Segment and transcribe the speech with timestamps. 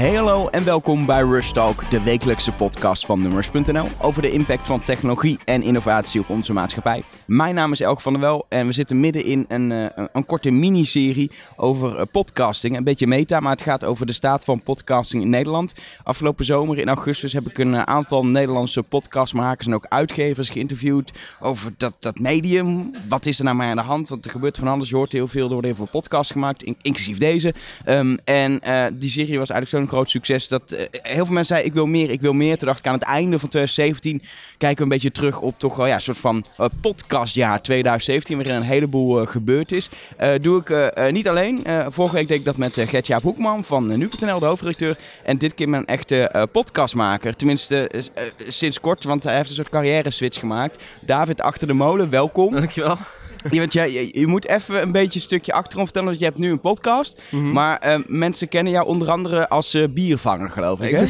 [0.00, 4.66] Hey hallo en welkom bij Rush Talk, de wekelijkse podcast van Nummers.nl over de impact
[4.66, 7.02] van technologie en innovatie op onze maatschappij.
[7.26, 10.26] Mijn naam is Elke van der Wel en we zitten midden in een, uh, een
[10.26, 12.76] korte miniserie over uh, podcasting.
[12.76, 15.72] Een beetje meta, maar het gaat over de staat van podcasting in Nederland.
[16.02, 21.12] Afgelopen zomer in augustus heb ik een uh, aantal Nederlandse podcastmakers en ook uitgevers geïnterviewd
[21.40, 22.90] over dat, dat medium.
[23.08, 24.08] Wat is er nou maar aan de hand?
[24.08, 24.88] Want er gebeurt van alles.
[24.88, 27.54] Je hoort heel veel, er worden heel veel podcasts gemaakt, in, inclusief deze.
[27.86, 28.60] Um, en
[28.98, 31.86] die serie was eigenlijk zo'n groot succes dat uh, heel veel mensen zeiden ik wil
[31.86, 32.58] meer, ik wil meer.
[32.58, 34.22] Toen dacht ik aan het einde van 2017
[34.58, 38.36] kijken we een beetje terug op toch wel ja, een soort van uh, podcastjaar 2017
[38.36, 39.88] waarin een heleboel uh, gebeurd is.
[40.40, 41.66] doe ik niet alleen.
[41.88, 44.96] vorige week deed ik dat met uh, Gertjaap Hoekman van Nu.nl, de hoofdredacteur.
[45.24, 47.36] En dit keer mijn echte podcastmaker.
[47.36, 47.90] Tenminste
[48.48, 50.82] sinds kort, want hij heeft een soort carrière switch gemaakt.
[51.00, 52.54] David Achter de Molen, welkom.
[52.54, 52.98] Dankjewel.
[53.50, 56.08] Ja, want je, je, je, moet even een beetje een stukje achterom vertellen.
[56.08, 57.22] Want je hebt nu een podcast.
[57.30, 57.52] Mm -hmm.
[57.52, 60.90] Maar uh, mensen kennen jou onder andere als uh, biervanger, geloof ik.
[60.90, 61.04] Hè?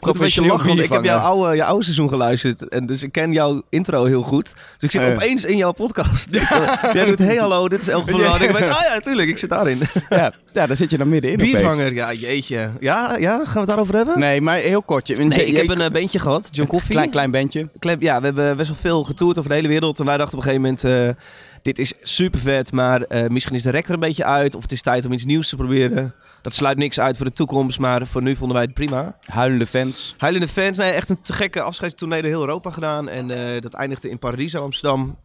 [0.00, 2.68] Professioneel lachen, want ik heb jouw oude, jouw oude seizoen geluisterd.
[2.68, 4.54] En dus ik ken jouw intro heel goed.
[4.54, 5.14] Dus ik zit uh.
[5.14, 6.28] opeens in jouw podcast.
[6.92, 8.40] Jij doet, hey hallo, dit is Elke van ja.
[8.40, 9.78] Ik ben, oh ja, natuurlijk, ik zit daarin.
[10.10, 12.70] ja, ja, daar zit je dan middenin Biervanger, ja, jeetje.
[12.80, 14.18] Ja, ja, gaan we het daarover hebben?
[14.18, 15.18] Nee, maar heel kort.
[15.18, 16.90] Nee, ik heb een uh, bandje gehad, John Coffee.
[16.90, 17.68] Klein, klein bandje.
[17.78, 19.98] Klein, ja, we hebben best wel veel getoerd over de hele wereld.
[19.98, 21.18] En wij dachten op een gegeven moment...
[21.18, 21.24] Uh,
[21.62, 24.54] dit is super vet, maar uh, misschien is de rek er een beetje uit.
[24.54, 26.14] Of het is tijd om iets nieuws te proberen.
[26.42, 29.16] Dat sluit niks uit voor de toekomst, maar voor nu vonden wij het prima.
[29.26, 30.14] Huilende fans.
[30.18, 30.76] Huilende fans.
[30.76, 33.08] Nee, echt een te gekke afscheidstournee door heel Europa gedaan.
[33.08, 35.16] En uh, dat eindigde in Paradiso, Amsterdam.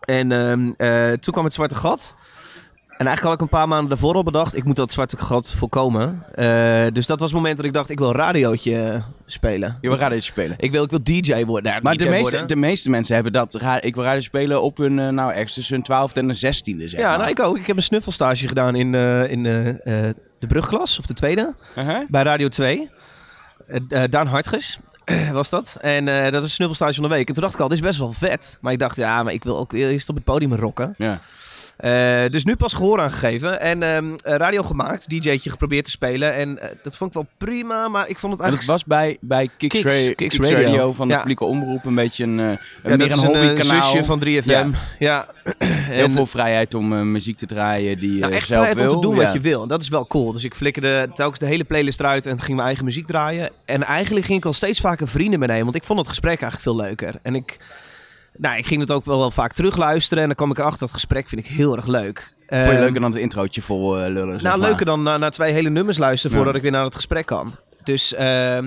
[0.00, 2.14] En uh, toen kwam het Zwarte Gat.
[3.00, 5.52] En eigenlijk had ik een paar maanden daarvoor al bedacht, ik moet dat zwarte gat
[5.52, 6.22] voorkomen.
[6.34, 9.78] Uh, dus dat was het moment dat ik dacht, ik wil radiootje spelen.
[9.80, 10.56] Je wil radiootje spelen?
[10.58, 11.70] Ik wil, ik wil DJ worden.
[11.70, 12.48] Nou, maar DJ de, meeste, worden.
[12.48, 15.82] de meeste mensen hebben dat, ik wil radio spelen op hun, nou ergens tussen hun
[15.82, 17.18] twaalfde en hun zestiende zeg Ja, maar.
[17.18, 17.58] nou ik ook.
[17.58, 19.46] Ik heb een snuffelstage gedaan in, uh, in
[20.40, 22.00] de brugklas, of de tweede, -huh.
[22.08, 22.90] bij Radio 2.
[24.10, 24.78] Daan Hartges
[25.32, 25.78] was dat.
[25.80, 27.28] En dat was een snuffelstage van de week.
[27.28, 28.58] En toen dacht ik al, dit is best wel vet.
[28.60, 30.94] Maar ik dacht, ja, maar ik wil ook eerst op het podium rocken.
[30.96, 31.20] Ja.
[31.84, 36.34] Uh, dus nu pas gehoor aangegeven en um, radio gemaakt, DJ'tje geprobeerd te spelen.
[36.34, 38.70] En uh, dat vond ik wel prima, maar ik vond het eigenlijk...
[38.70, 41.18] En het was bij, bij Kicks, Kicks, Radio, Kicks Kicks Radio, Radio van de ja.
[41.18, 43.76] publieke omroep een beetje een, een ja, meer een hobbykanaal.
[43.76, 44.44] Een zusje van 3FM.
[44.44, 44.68] Ja.
[44.98, 45.26] ja.
[45.64, 48.94] Heel en, veel vrijheid om muziek te draaien die je nou, echt zelf vrijheid wil.
[48.94, 49.62] om te doen wat je wil.
[49.62, 50.32] En dat is wel cool.
[50.32, 53.50] Dus ik flikkerde telkens de hele playlist eruit en ging mijn eigen muziek draaien.
[53.64, 56.62] En eigenlijk ging ik al steeds vaker vrienden meenemen, want ik vond het gesprek eigenlijk
[56.62, 57.14] veel leuker.
[57.22, 57.56] En ik...
[58.40, 60.90] Nou, ik ging het ook wel, wel vaak terugluisteren en dan kwam ik erachter, dat
[60.90, 62.34] gesprek vind ik heel erg leuk.
[62.46, 64.42] Vond je leuker dan het introotje vol uh, lullen?
[64.42, 64.68] Nou, maar.
[64.68, 67.54] leuker dan naar, twee hele nummers luisteren voordat ik weer naar het gesprek kan.
[67.84, 68.58] Dus uh,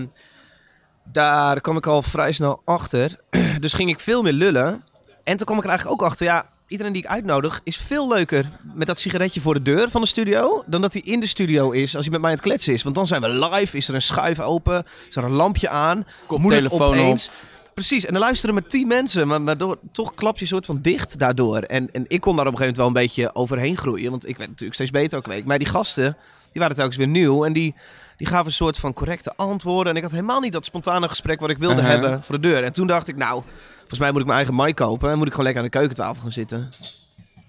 [1.03, 3.19] daar kwam ik al vrij snel achter.
[3.59, 4.83] dus ging ik veel meer lullen.
[5.23, 8.07] En toen kwam ik er eigenlijk ook achter, ja, iedereen die ik uitnodig is veel
[8.07, 11.27] leuker met dat sigaretje voor de deur van de studio dan dat hij in de
[11.27, 12.83] studio is als hij met mij aan het kletsen is.
[12.83, 16.05] Want dan zijn we live, is er een schuif open, is er een lampje aan,
[16.27, 17.27] moet het opeens...
[17.27, 17.51] Op.
[17.73, 20.79] Precies, en dan luisteren met tien mensen, maar, maar door, toch klap je soort van
[20.81, 21.57] dicht daardoor.
[21.57, 24.27] En, en ik kon daar op een gegeven moment wel een beetje overheen groeien, want
[24.27, 25.45] ik werd natuurlijk steeds beter elke week.
[25.45, 26.17] Maar die gasten,
[26.51, 27.75] die waren telkens weer nieuw en die,
[28.17, 29.91] die gaven een soort van correcte antwoorden.
[29.91, 31.89] En ik had helemaal niet dat spontane gesprek wat ik wilde uh -huh.
[31.89, 32.63] hebben voor de deur.
[32.63, 33.43] En toen dacht ik, nou,
[33.77, 35.77] volgens mij moet ik mijn eigen mic kopen en moet ik gewoon lekker aan de
[35.77, 36.71] keukentafel gaan zitten.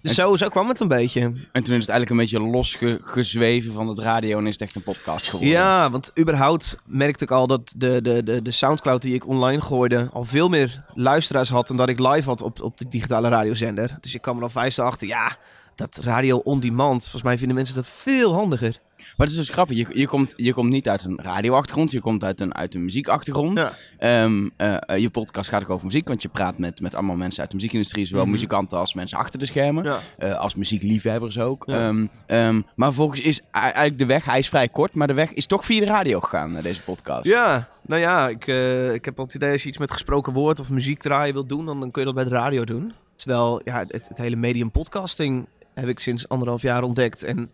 [0.05, 1.21] Dus zo, zo kwam het een beetje.
[1.53, 4.77] En toen is het eigenlijk een beetje losgezweven van het radio en is het echt
[4.77, 5.55] een podcast geworden.
[5.55, 9.61] Ja, want überhaupt merkte ik al dat de, de, de, de Soundcloud die ik online
[9.61, 13.29] gooide al veel meer luisteraars had dan dat ik live had op, op de digitale
[13.29, 13.99] radiozender.
[14.01, 15.37] Dus ik kwam er al vijf achter, ja,
[15.75, 18.81] dat radio on demand, volgens mij vinden mensen dat veel handiger.
[19.17, 19.77] Maar het is dus grappig.
[19.77, 22.85] Je, je, komt, je komt niet uit een radioachtergrond, je komt uit een, uit een
[22.85, 23.73] muziekachtergrond.
[23.99, 24.23] Ja.
[24.25, 27.41] Um, uh, je podcast gaat ook over muziek, want je praat met, met allemaal mensen
[27.41, 28.41] uit de muziekindustrie, zowel mm -hmm.
[28.41, 29.85] muzikanten als mensen achter de schermen.
[29.85, 30.01] Ja.
[30.19, 31.63] Uh, als muziekliefhebbers ook.
[31.67, 31.89] Ja.
[31.89, 35.33] Um, um, maar volgens is eigenlijk de weg, hij is vrij kort, maar de weg
[35.33, 37.27] is toch via de radio gegaan naar deze podcast.
[37.27, 40.33] Ja, nou ja, ik, uh, ik heb al het idee als je iets met gesproken
[40.33, 42.93] woord of muziek draaien wilt doen, dan, dan kun je dat bij de radio doen.
[43.17, 47.23] Terwijl ja, het, het hele medium podcasting heb ik sinds anderhalf jaar ontdekt.
[47.23, 47.51] En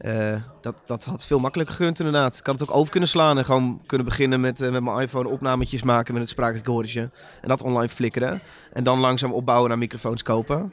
[0.00, 2.38] uh, dat, dat had veel makkelijker gekund inderdaad.
[2.38, 4.98] Ik had het ook over kunnen slaan en gewoon kunnen beginnen met, uh, met mijn
[4.98, 7.10] iPhone opnametjes maken met het spraakrecordertje.
[7.40, 8.40] En dat online flikkeren.
[8.72, 10.72] En dan langzaam opbouwen naar microfoons kopen.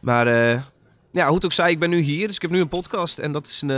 [0.00, 0.60] Maar uh,
[1.10, 2.26] ja, hoe het ook zei, ik ben nu hier.
[2.26, 3.18] Dus ik heb nu een podcast.
[3.18, 3.70] En dat is een,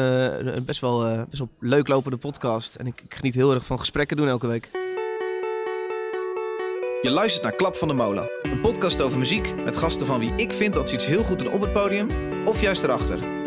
[0.56, 2.74] een best, wel, best wel leuk lopende podcast.
[2.74, 4.70] En ik, ik geniet heel erg van gesprekken doen elke week.
[7.02, 8.30] Je luistert naar Klap van de Molen.
[8.42, 11.38] Een podcast over muziek met gasten van wie ik vind dat ze iets heel goed
[11.38, 12.08] doen op het podium.
[12.44, 13.41] Of juist erachter.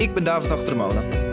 [0.00, 1.29] Ik ben David Achter de Molen.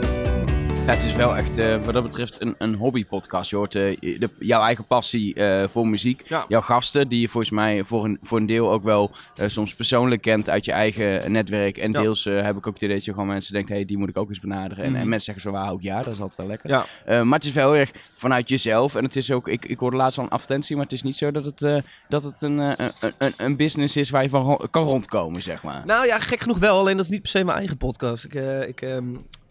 [0.88, 3.50] Ja, het is wel echt, uh, wat dat betreft, een, een hobbypodcast.
[3.50, 6.24] Je hoort uh, de, jouw eigen passie uh, voor muziek.
[6.28, 6.46] Ja.
[6.48, 9.12] Jouw gasten, die je volgens mij voor een, voor een deel ook wel
[9.46, 11.78] soms persoonlijk kent uit je eigen netwerk.
[11.78, 12.02] En Ja.
[12.02, 14.18] deels heb ik ook het idee dat je gewoon mensen denkt, hey, die moet ik
[14.18, 14.84] ook eens benaderen.
[14.84, 15.00] En, Mhm.
[15.02, 16.70] en mensen zeggen zo, waar ook ja, dat is altijd wel lekker.
[16.70, 17.24] Ja.
[17.24, 18.96] Maar het is wel heel erg vanuit jezelf.
[18.96, 21.18] En het is ook, ik, ik hoorde laatst al een advertentie, maar het is niet
[21.18, 24.84] zo dat het, dat het een, een, een, een business is waar je van kan
[24.84, 25.84] rondkomen, zeg maar.
[25.86, 26.78] Nou ja, gek genoeg wel.
[26.80, 28.24] Alleen dat is niet per se mijn eigen podcast.
[28.24, 28.82] Ik, eh, ik,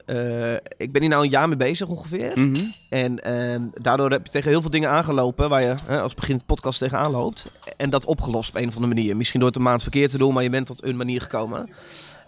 [0.07, 2.33] eh, ik ben hier nou een jaar mee bezig ongeveer.
[2.35, 2.65] Mhm.
[2.89, 6.43] En ehm, daardoor heb je tegen heel veel dingen aangelopen waar je hè, als begin
[6.47, 7.51] podcast tegenaan loopt.
[7.77, 9.17] En dat opgelost op een of andere manier.
[9.17, 11.69] Misschien door het een maand verkeerd te doen, maar je bent tot een manier gekomen.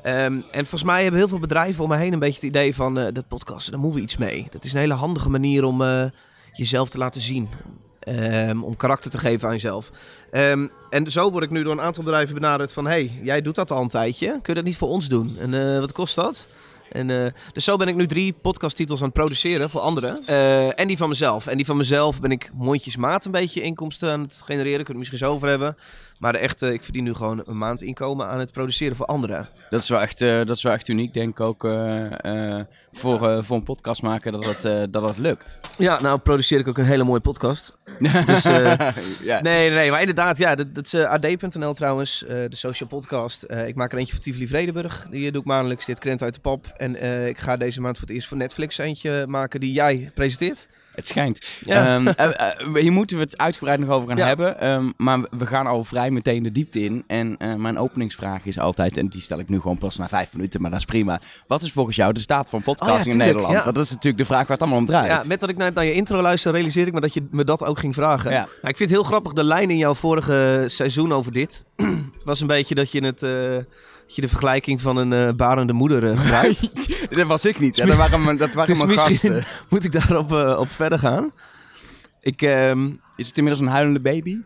[0.02, 2.74] Ehm, en volgens mij hebben heel veel bedrijven om me heen een beetje het idee
[2.74, 4.46] van eh, dat podcasten, daar moeten we iets mee.
[4.50, 6.04] Dat is een hele handige manier om eh,
[6.52, 7.48] jezelf te laten zien.
[8.00, 9.90] Ehm, om karakter te geven aan jezelf.
[10.90, 12.86] En zo word ik nu door een aantal bedrijven benaderd van...
[12.86, 14.28] hey, jij doet dat al een tijdje.
[14.28, 15.36] Kun je dat niet voor ons doen?
[15.38, 16.48] En wat kost dat?
[16.92, 20.26] En, eh, dus zo ben ik nu drie podcasttitels aan het produceren voor anderen.
[20.26, 21.46] Eh, en die van mezelf.
[21.46, 24.84] En die van mezelf ben ik mondjesmaat een beetje inkomsten aan het genereren.
[24.84, 25.76] Kunnen we het misschien zo over hebben.
[26.18, 29.48] Maar de echte, ik verdien nu gewoon een maand inkomen aan het produceren voor anderen.
[29.70, 32.60] Dat is wel echt, uh, dat is wel echt uniek, denk ik ook, uh, uh,
[32.92, 35.60] voor, voor een podcast maken dat het, dat het lukt.
[35.76, 37.76] Ja, nou produceer ik ook een hele mooie podcast.
[37.98, 38.42] dus,
[39.30, 39.40] ja.
[39.42, 43.46] Nee, nee, maar inderdaad, ja, dat, dat is ad.nl trouwens, de social podcast.
[43.66, 46.40] ik maak er eentje voor Tivoli Vredenburg, die doe ik maandelijks, dit krent uit de
[46.40, 46.66] pap.
[46.76, 50.68] En ik ga deze maand voor het eerst voor Netflix eentje maken die jij presenteert.
[50.98, 51.46] Het schijnt.
[51.64, 51.94] Ja.
[51.94, 54.26] Um, uh, hier moeten we het uitgebreid nog over gaan Ja.
[54.26, 54.68] hebben.
[54.68, 57.04] Um, maar we gaan al vrij meteen de diepte in.
[57.06, 60.32] En uh, mijn openingsvraag is altijd, en die stel ik nu gewoon pas na vijf
[60.32, 61.20] minuten, maar dat is prima.
[61.46, 63.64] Wat is volgens jou de staat van podcasting Oh ja, in Nederland?
[63.64, 65.08] dat is natuurlijk de vraag waar het allemaal om draait.
[65.10, 67.44] Ja, met dat ik naar, naar je intro luister, realiseer ik me dat je me
[67.44, 68.30] dat ook ging vragen.
[68.30, 68.36] Ja.
[68.38, 71.64] Nou, ik vind het heel grappig, de lijn in jouw vorige seizoen over dit
[72.24, 73.22] was een beetje dat je het...
[74.08, 76.70] Dat je de vergelijking van een uh, barende moeder uh, gebruikt.
[77.16, 77.76] dat was ik niet.
[77.76, 79.44] Ja, dat waren mijn, dat waren dus mijn gasten.
[79.70, 81.32] moet ik daarop uh, op verder gaan.
[82.20, 83.00] Ik, um...
[83.16, 84.36] Is het inmiddels een huilende baby?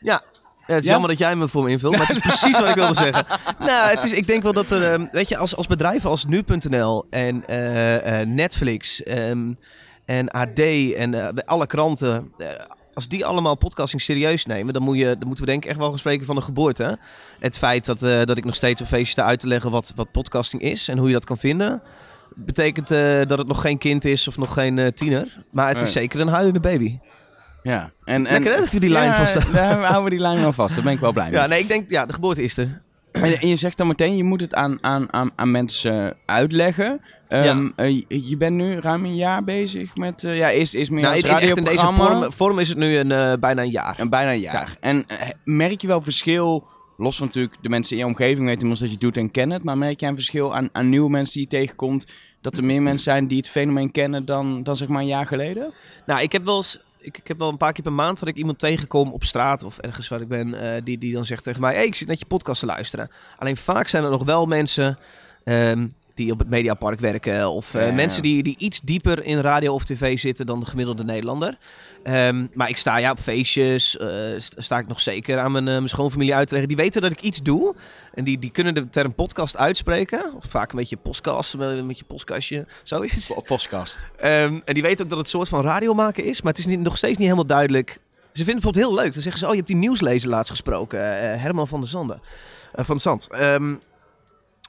[0.00, 0.22] Ja.
[0.66, 0.90] Ja, het is Ja?
[0.90, 3.26] jammer dat jij me voor me invult, maar het is precies wat ik wilde zeggen.
[3.58, 6.24] Nou, het is, ik denk wel dat er, um, weet je, als, als bedrijven als
[6.24, 7.44] nu.nl en
[8.34, 9.56] Netflix um,
[10.04, 10.58] en AD
[10.96, 12.32] en alle kranten,
[12.94, 15.78] als die allemaal podcasting serieus nemen, dan, moet je, dan moeten we denk ik echt
[15.78, 16.98] wel gaan spreken van een geboorte.
[17.38, 19.92] Het feit dat, uh, dat ik nog steeds een feestje sta uit te leggen wat,
[19.96, 21.82] wat podcasting is en hoe je dat kan vinden,
[22.34, 25.44] betekent uh, dat het nog geen kind is of nog geen uh, tiener.
[25.50, 26.98] Maar het is zeker een huilende baby.
[27.62, 27.90] Ja.
[28.04, 30.52] En, en, Lekker hè, dat we die lijn vast Daar houden we die lijn wel
[30.52, 30.74] vast.
[30.74, 31.40] Daar ben ik wel blij mee.
[31.40, 32.80] Ja, nee, ik denk, ja, de geboorte is er.
[33.12, 37.00] En, en je zegt dan meteen, je moet het aan, aan, aan, aan mensen uitleggen.
[37.32, 40.22] Um, uh, je, je bent nu ruim een jaar bezig met...
[40.22, 42.96] Uh, ja, is, is meer Nou, als echt in deze vorm, vorm is het nu
[42.96, 43.94] een, uh, bijna een jaar.
[43.98, 44.76] En bijna een jaar.
[44.80, 45.06] En
[45.44, 46.70] merk je wel verschil...
[46.96, 49.56] Los van natuurlijk de mensen in je omgeving weten inmiddels dat je doet en kennen
[49.56, 49.64] het.
[49.64, 52.06] Maar merk je een verschil aan, aan nieuwe mensen die je tegenkomt?
[52.40, 55.26] Dat er meer mensen zijn die het fenomeen kennen dan, dan zeg maar een jaar
[55.26, 55.72] geleden?
[56.06, 58.28] Nou, ik heb wel eens ik, ik heb wel een paar keer per maand dat
[58.28, 61.42] ik iemand tegenkom op straat of ergens waar ik ben, uh, die, die dan zegt
[61.42, 63.10] tegen mij: hey, ik zit net je podcast te luisteren.
[63.38, 64.98] Alleen vaak zijn er nog wel mensen
[65.44, 67.92] um, die op het Mediapark werken of uh, Ja.
[67.92, 71.58] mensen die, die iets dieper in radio of tv zitten dan de gemiddelde Nederlander.
[72.04, 75.72] Um, maar ik sta ja op feestjes, uh, sta ik nog zeker aan mijn, uh,
[75.72, 76.74] mijn schoonfamilie uit te leggen.
[76.74, 77.74] Die weten dat ik iets doe
[78.14, 80.34] en die, die kunnen de term podcast uitspreken.
[80.36, 83.32] Of vaak een beetje podcast, met je postkastje, zoiets.
[83.44, 84.06] Podcast.
[84.24, 86.60] Um, en die weten ook dat het een soort van radio maken is, maar het
[86.60, 87.88] is niet, nog steeds niet helemaal duidelijk.
[87.90, 87.98] Ze
[88.44, 89.12] vinden het bijvoorbeeld heel leuk.
[89.12, 91.00] Dan zeggen ze, oh, je hebt die nieuwslezer laatst gesproken,
[91.40, 92.20] Herman van der Zande.
[92.74, 93.28] Uh, van Zand.
[93.40, 93.80] Um,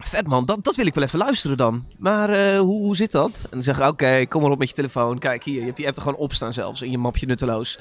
[0.01, 1.85] vet man, dat, dat wil ik wel even luisteren dan.
[1.97, 3.39] Maar uh, hoe, hoe zit dat?
[3.43, 5.19] En dan zeggen oké, okay, kom maar op met je telefoon.
[5.19, 7.79] Kijk hier, je hebt die app er gewoon op staan zelfs in je mapje nutteloos.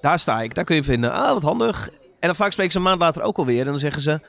[0.00, 1.12] Daar sta ik, daar kun je vinden.
[1.12, 1.88] Ah, wat handig.
[1.90, 3.60] En dan vaak spreken ze een maand later ook alweer.
[3.60, 4.20] En dan zeggen ze,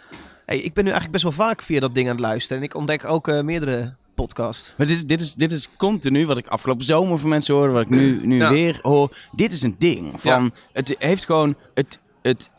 [0.46, 2.58] hey, ik ben nu eigenlijk best wel vaak via dat ding aan het luisteren.
[2.58, 4.74] En ik ontdek ook uh, meerdere podcast.
[4.78, 7.74] Maar dit, is, dit, is, dit is continu wat ik afgelopen zomer van mensen hoorde,
[7.74, 8.50] wat ik nu, nu Ja.
[8.50, 9.16] weer hoor.
[9.32, 10.22] Dit is een ding.
[10.22, 10.50] Van, Ja.
[10.74, 11.56] Het heeft gewoon...
[11.74, 12.50] Het, het,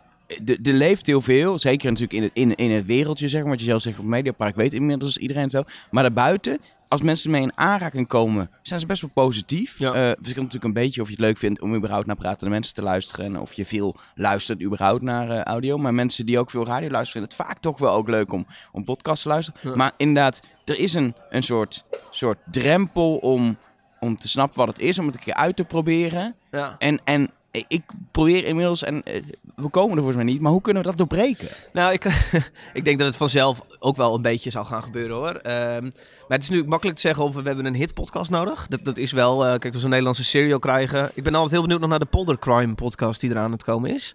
[0.42, 3.50] de, de leeft heel veel, zeker natuurlijk in het, in, in het wereldje, zeg maar.
[3.50, 5.66] Wat je zelf zegt op Mediapark, weet inmiddels iedereen het wel.
[5.90, 6.58] Maar daarbuiten,
[6.88, 9.78] als mensen ermee in aanraking komen, zijn ze best wel positief.
[9.78, 9.92] Ja.
[9.92, 12.82] Verschilt natuurlijk een beetje of je het leuk vindt om überhaupt naar pratende mensen te
[12.82, 13.24] luisteren.
[13.24, 15.78] En of je veel luistert überhaupt naar eh, audio.
[15.78, 18.46] Maar mensen die ook veel radio luisteren, vinden het vaak toch wel ook leuk om,
[18.72, 19.60] om podcasts te luisteren.
[19.62, 19.76] Ja.
[19.76, 23.56] Maar inderdaad, er is een, een soort, soort drempel om,
[24.00, 26.34] om te snappen wat het is, om het een keer uit te proberen.
[26.50, 26.76] Ja.
[26.78, 27.30] En, en
[27.68, 29.22] ik probeer inmiddels, en eh,
[29.56, 31.48] we komen er volgens mij niet, maar hoe kunnen we dat doorbreken?
[31.72, 32.04] Nou, ik,
[32.72, 35.34] ik denk dat het vanzelf ook wel een beetje zal gaan gebeuren hoor.
[35.34, 38.66] Ehm, maar het is nu makkelijk te zeggen of we hebben een hitpodcast nodig.
[38.68, 41.10] Dat, dat is wel, eh, kijk, als we een Nederlandse serial krijgen.
[41.14, 43.64] Ik ben altijd heel benieuwd nog naar de Polder Crime podcast die eraan aan het
[43.64, 44.14] komen is.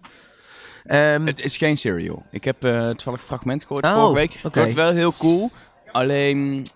[0.84, 2.22] Ehm, Het is geen serial.
[2.30, 4.30] Ik heb eh toevallig een fragment gehoord Oh, vorige week.
[4.30, 4.46] oké.
[4.46, 5.50] Het wordt wel heel cool,
[5.92, 6.66] alleen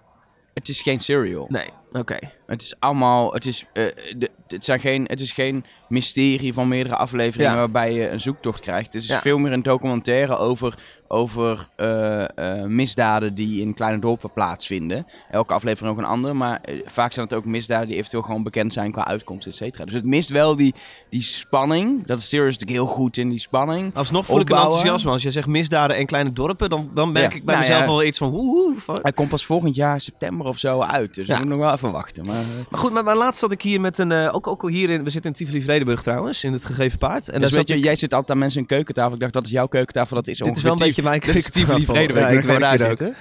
[0.54, 1.46] het is geen serial.
[1.48, 1.68] nee.
[1.92, 2.18] Oké.
[2.46, 3.84] Het is allemaal, het is, eh,
[4.16, 7.58] de, het, zijn geen, het is geen mysterie van meerdere afleveringen Ja.
[7.58, 8.92] waarbij je een zoektocht krijgt.
[8.92, 9.20] Het is Ja.
[9.20, 10.74] veel meer een documentaire over,
[11.08, 12.22] over eh,
[12.60, 15.06] eh, misdaden die in kleine dorpen plaatsvinden.
[15.30, 18.72] Elke aflevering ook een andere, maar vaak zijn het ook misdaden die eventueel gewoon bekend
[18.72, 19.84] zijn qua uitkomst, et cetera.
[19.84, 20.74] Dus het mist wel die,
[21.10, 22.06] die spanning.
[22.06, 23.94] Dat is Serious natuurlijk heel goed in, die spanning.
[23.94, 24.72] Alsnog voel ik een Opbouwen.
[24.76, 25.10] enthousiasme.
[25.10, 27.38] Als je zegt misdaden en kleine dorpen, dan, dan merk Ja.
[27.38, 29.02] ik bij Nou mezelf al iets van woe, woe, fuck.
[29.02, 31.92] Hij komt pas volgend jaar september of zo uit, dus we moeten nog wel even
[31.92, 32.24] wachten.
[32.24, 34.12] Maar, eh, Maar goed, maar, maar laatst zat ik hier met een...
[34.12, 35.04] eh, ook, ook hier in...
[35.04, 37.28] We zitten in Tivoli-Vredenburg trouwens, in het gegeven paard.
[37.28, 39.14] En dus weet je, jij zit altijd aan mensen een keukentafel.
[39.14, 40.16] Ik dacht, dat is jouw keukentafel.
[40.16, 41.78] Dat is Dit is wel een beetje mijn keukentafel.
[41.94, 42.28] Vredenburg.
[42.28, 43.14] Ja, Ja, ik daar zitten.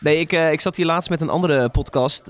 [0.00, 2.22] Nee, ik, eh, ik zat hier laatst met een andere podcast,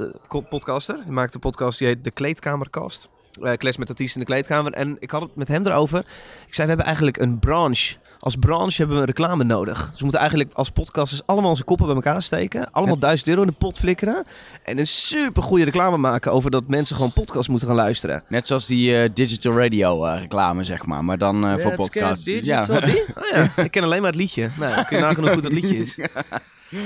[0.49, 0.97] podcaster.
[1.05, 3.09] Die maakte een podcast die heet De Kleedkamercast.
[3.43, 4.73] Eh kles met artiesten in de kleedkamer.
[4.73, 5.99] En ik had het met hem erover.
[6.47, 7.95] Ik zei, we hebben eigenlijk een branche.
[8.21, 9.79] Als branche hebben we een reclame nodig.
[9.79, 12.71] Dus we moeten eigenlijk als podcasters allemaal onze koppen bij elkaar steken.
[12.71, 14.25] Allemaal duizend euro in de pot flikkeren.
[14.63, 18.23] En een super goede reclame maken over dat mensen gewoon podcast moeten gaan luisteren.
[18.29, 21.05] Net zoals die eh, digital radio eh, reclame, zeg maar.
[21.05, 22.25] Maar dan eh, voor podcasts.
[22.25, 22.65] get Ja.
[22.65, 22.81] digital.
[22.91, 23.03] Die?
[23.03, 24.51] Oh ja, ik ken alleen maar het liedje.
[24.59, 25.97] Nou, kun je nagaan hoe goed dat liedje is.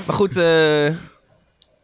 [0.06, 0.94] Maar goed, eh,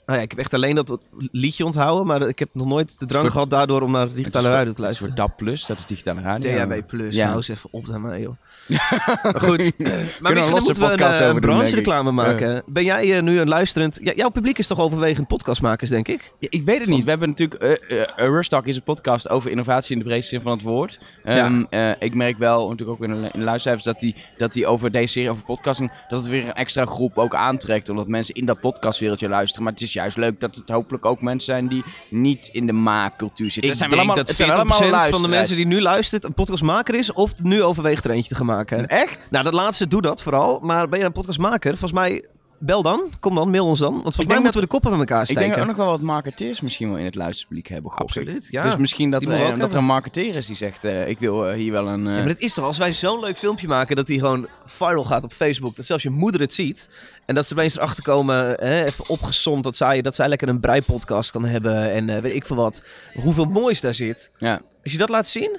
[0.07, 0.99] nou ja, ik heb echt alleen dat
[1.31, 2.07] liedje onthouden.
[2.07, 4.83] Maar ik heb nog nooit de drang voor- gehad daardoor om naar digitale radio te
[4.83, 5.15] Het is voor luisteren.
[5.15, 6.67] DAB+, Plus, dat is digitale radio.
[6.67, 7.25] DHB Plus, Ja.
[7.25, 8.35] nou eens even op daarmee joh.
[9.23, 12.63] maar goed, maar een misschien moeten we een, eh, branche reclame maken.
[12.67, 13.99] Ben jij eh, nu een luisterend...
[14.03, 16.33] Ja, jouw publiek is toch overwegend podcastmakers, denk ik?
[16.39, 17.05] Ik weet het niet.
[17.05, 17.63] We hebben natuurlijk...
[17.63, 20.63] eh eh, Rush Talk is een podcast over innovatie in de breedste zin van het
[20.63, 20.99] woord.
[21.25, 24.53] Ehm, eh, ik merk wel, natuurlijk ook in de, in de luistercijfers, dat die, dat
[24.53, 27.89] die over deze serie, over podcasting, dat het weer een extra groep ook aantrekt.
[27.89, 29.65] Omdat mensen in dat podcastwereldje luisteren.
[29.65, 32.73] Maar het is juist leuk dat het hopelijk ook mensen zijn die niet in de
[32.73, 33.63] maakcultuur zitten.
[33.63, 35.81] Ik Het zijn denk allemaal, dat het 40% zijn allemaal van de mensen die nu
[35.81, 37.13] luistert een podcastmaker is...
[37.13, 38.87] of nu overweegt er eentje te gaan maken.
[38.87, 39.31] Echt?
[39.31, 40.61] Nou, dat laatste doe dat vooral.
[40.63, 41.71] Maar ben je een podcastmaker?
[41.71, 42.25] Volgens mij,
[42.59, 43.11] bel dan.
[43.21, 43.91] Kom dan, mail ons dan.
[43.93, 45.43] Want volgens mij denk moeten we de koppen met elkaar Ik steken.
[45.43, 47.91] denk dat ook nog wel wat marketeers misschien wel in het luisterpubliek hebben.
[47.91, 48.07] gok ik.
[48.07, 48.63] Absoluut, ja.
[48.63, 51.55] Dus misschien dat, er, dat er een marketeer is die zegt, eh, ik wil eh,
[51.57, 52.07] hier wel een...
[52.07, 54.49] eh, Ja, maar het is toch, als wij zo'n leuk filmpje maken dat die gewoon
[54.65, 56.89] viral gaat op Facebook, dat zelfs je moeder het ziet
[57.27, 60.61] en dat ze opeens erachter komen, hè, even opgesomd, dat zij, dat zij lekker een
[60.61, 62.83] breipodcast kan hebben en eh, weet ik veel wat,
[63.15, 64.31] hoeveel moois daar zit.
[64.39, 64.61] ja.
[64.83, 65.57] Als je dat laat zien,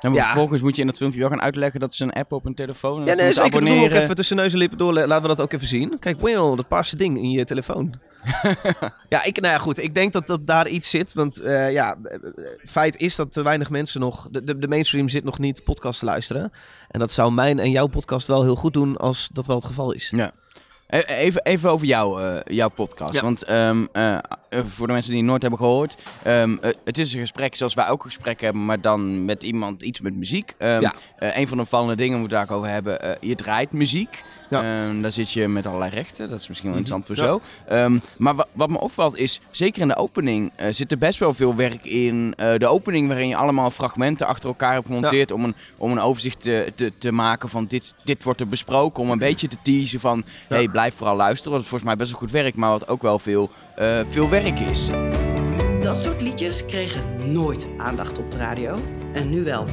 [0.00, 0.26] En maar Ja.
[0.26, 2.54] vervolgens moet je in dat filmpje wel gaan uitleggen dat ze een app op een
[2.54, 4.02] telefoon en ja, ze nee, moeten zeker, doe ook abonneren.
[4.02, 5.98] even tussen neus en lippen door, laten we dat ook even zien.
[5.98, 7.94] Kijk, wow, dat paarse ding in je telefoon.
[9.08, 11.96] ja, ik, nou ja, goed, ik denk dat, dat daar iets zit, want eh, ja,
[12.02, 12.20] eh, eh,
[12.64, 15.98] feit is dat te weinig mensen nog, de, de, de mainstream zit nog niet podcast
[15.98, 16.52] te luisteren.
[16.88, 19.64] En dat zou mijn en jouw podcast wel heel goed doen als dat wel het
[19.64, 20.12] geval is.
[20.16, 20.30] Ja.
[20.86, 23.14] E- Even, even over jou, eh, jouw podcast.
[23.14, 23.20] Ja.
[23.22, 24.18] Want ehm, eh,
[24.64, 26.02] voor de mensen die het nooit hebben gehoord.
[26.22, 29.42] ehm, eh, het is een gesprek zoals wij ook een gesprek hebben, maar dan met
[29.42, 30.54] iemand iets met muziek.
[30.58, 30.94] Ja.
[31.18, 33.00] eh, een van de opvallende dingen we daar ook over hebben.
[33.02, 34.22] eh, je draait muziek.
[34.50, 34.62] Ja.
[34.86, 36.28] Ehm, daar zit je met allerlei rechten.
[36.30, 36.90] Dat is misschien wel Mhm.
[36.90, 37.90] interessant voor Ja.
[37.90, 38.00] zo.
[38.18, 41.34] Maar wa- wat me opvalt is, zeker in de opening eh, zit er best wel
[41.34, 42.34] veel werk in.
[42.36, 46.00] Eh, de opening waarin je allemaal fragmenten achter elkaar hebt gemonteerd om, een, om een
[46.00, 49.02] overzicht te, te, te maken van dit, dit wordt er besproken.
[49.02, 51.52] Om een beetje te teasen van, hey, blijf vooral luisteren.
[51.52, 54.58] Wat volgens mij best wel goed werkt, maar wat ook wel veel, eh, veel werk
[54.58, 54.90] is.
[55.82, 58.76] Dat soort liedjes kregen nooit aandacht op de radio.
[59.12, 59.64] En nu wel.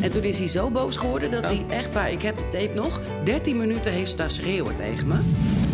[0.00, 2.74] En toen is hij zo boos geworden dat hij echt waar, ik heb de tape
[2.74, 5.18] nog, 13 minuten heeft staan schreeuwen tegen me.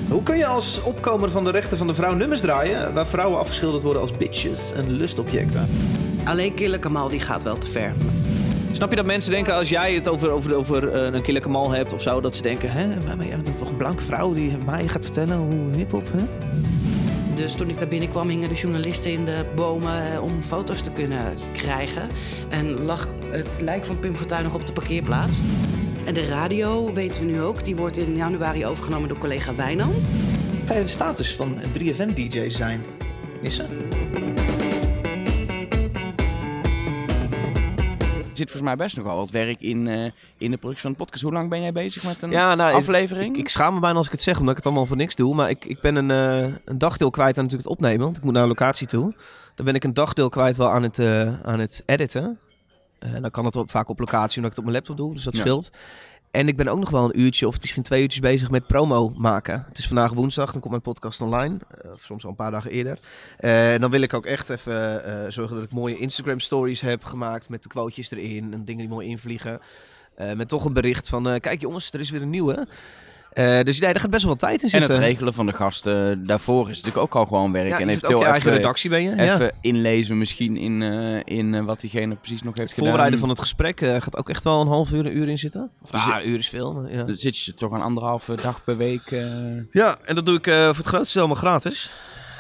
[0.08, 3.38] Hoe kun je als opkomer van de rechten van de vrouw nummers draaien waar vrouwen
[3.38, 5.68] afgeschilderd worden als bitches en lustobjecten?
[6.24, 7.92] Alleen Killer Kamal die gaat wel te ver.
[8.72, 11.70] Snap je dat mensen denken als jij het over, over, over eh, een killer Kamal
[11.70, 14.32] hebt of zo, dat ze denken, hè, maar, maar jij bent toch een blanke vrouw
[14.32, 16.24] die mij gaat vertellen hoe hip-hop, hè?
[17.34, 20.90] Dus toen ik daar binnenkwam hingen de journalisten in de bomen eh, om foto's te
[20.90, 22.08] kunnen krijgen.
[22.48, 25.36] En lag het lijk van Pim Fortuyn nog op de parkeerplaats.
[26.04, 30.08] En de radio, weten we nu ook, die wordt in januari overgenomen door collega Wijnand.
[30.64, 32.84] Ga je de status van een 3FM-DJ zijn
[33.42, 33.68] missen?
[38.36, 40.96] Zit volgens mij best nog wel wat werk in, eh, in de productie van de
[40.96, 41.22] podcast.
[41.22, 43.34] Hoe lang ben jij bezig met een Ja, nou, aflevering?
[43.34, 45.14] Ik, ik schaam me bijna als ik het zeg, omdat ik het allemaal voor niks
[45.14, 45.34] doe.
[45.34, 48.04] Maar ik, ik ben een, eh, een dagdeel kwijt aan natuurlijk het opnemen.
[48.04, 49.14] Want ik moet naar een locatie toe.
[49.54, 52.38] Dan ben ik een dagdeel kwijt wel aan het, eh, aan het editen.
[53.20, 55.14] Dan kan het op, vaak op locatie, omdat ik het op mijn laptop doe.
[55.14, 55.40] Dus dat Ja.
[55.40, 55.70] scheelt.
[56.34, 59.12] En ik ben ook nog wel een uurtje of misschien twee uurtjes bezig met promo
[59.16, 59.64] maken.
[59.68, 61.56] Het is vandaag woensdag, dan komt mijn podcast online.
[61.68, 62.98] eh, of soms al een paar dagen eerder.
[63.38, 66.80] Eh, en dan wil ik ook echt even eh, zorgen dat ik mooie Instagram stories
[66.80, 67.48] heb gemaakt.
[67.48, 69.60] Met de quotejes erin en dingen die mooi invliegen.
[70.36, 72.66] Met toch een bericht van, kijk jongens, er is weer een nieuwe.
[73.34, 74.94] Eh, dus nee, daar gaat best wel wat tijd in en zitten.
[74.94, 77.68] het regelen van de gasten daarvoor is natuurlijk ook al gewoon werk.
[77.68, 79.16] Ja, en zit ook eventueel je eigen even, redactie ben je.
[79.16, 79.34] Ja.
[79.34, 83.28] even inlezen misschien in, eh, in eh, wat diegene precies nog heeft Het voorbereiden van
[83.28, 83.44] gedaan.
[83.44, 85.70] het gesprek gaat ook echt wel een half uur, een uur in zitten.
[85.82, 86.72] Of Dus nou, een uur is veel.
[86.72, 87.04] Maar ja.
[87.04, 89.10] Dan zit je toch een anderhalve dag per week.
[89.70, 91.90] ja, en dat doe ik voor het grootste deel allemaal gratis.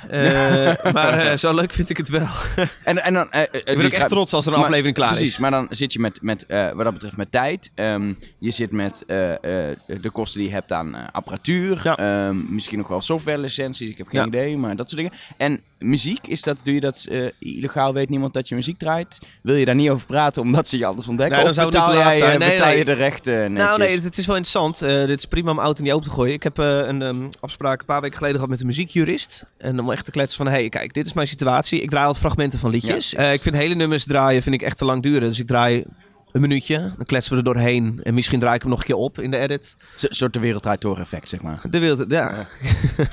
[0.08, 2.26] Eh, maar eh, zo leuk vind ik het wel.
[2.84, 5.10] En, en dan, eh, Ik ben ook echt trots als er een maar- aflevering klaar
[5.10, 5.38] Precies, is.
[5.38, 7.70] maar dan zit je met, met wat dat betreft met tijd.
[7.74, 11.80] Ehm, je zit met de kosten die je hebt aan apparatuur.
[11.82, 11.96] Ja.
[11.96, 13.90] Ehm, misschien nog wel software licenties.
[13.90, 14.26] Ik heb geen Ja.
[14.26, 15.18] idee, maar dat soort dingen.
[15.36, 17.08] En muziek, is dat, doe je dat
[17.38, 17.92] illegaal?
[17.92, 19.18] Weet niemand dat je muziek draait?
[19.42, 21.36] Wil je daar niet over praten omdat ze je anders ontdekken?
[21.38, 22.38] Nee, of dan zou het betaal, jij, zijn.
[22.38, 22.78] Nee, betaal nee.
[22.78, 23.66] je de rechten netjes?
[23.66, 24.78] Nou nee, het, is wel interessant.
[25.08, 26.34] Dit is prima om auto niet open te gooien.
[26.34, 29.44] Ik heb een ehm, afspraak een paar weken geleden gehad met een muziekjurist.
[29.58, 31.80] En om echt te kletsen van, hey, kijk, dit is mijn situatie.
[31.80, 33.14] Ik draai altijd fragmenten van liedjes.
[33.14, 35.28] Eh, ik vind hele nummers draaien vind ik echt te lang duren.
[35.28, 35.84] Dus ik draai
[36.32, 38.00] een minuutje, dan kletsen we er doorheen.
[38.02, 39.76] En misschien draai ik hem nog een keer op in de edit.
[40.00, 41.60] Een soort de wereld draait door effect, zeg maar.
[41.70, 42.46] De wereld, ja.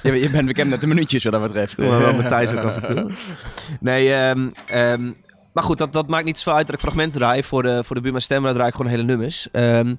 [0.04, 1.78] je, je bent bekend met de minuutjes wat dat betreft.
[1.78, 3.12] Maar wel met Thijs ook af en toe.
[3.80, 5.12] Nee, ehm, ehm,
[5.54, 7.44] maar goed, dat, dat maakt niet zoveel uit dat ik fragmenten draai.
[7.44, 9.48] Voor de, voor de Buma Stemra draai ik gewoon hele nummers.
[9.52, 9.96] Ehm,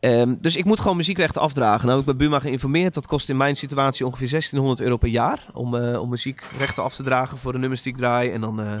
[0.00, 1.86] ehm, dus ik moet gewoon muziekrechten afdragen.
[1.86, 2.94] Nou, ik bij Buma geïnformeerd.
[2.94, 5.46] Dat kost in mijn situatie ongeveer 1600 euro per jaar.
[5.52, 8.30] Om, eh, om muziekrechten af te dragen voor de nummers die ik draai.
[8.30, 8.72] En dan eh,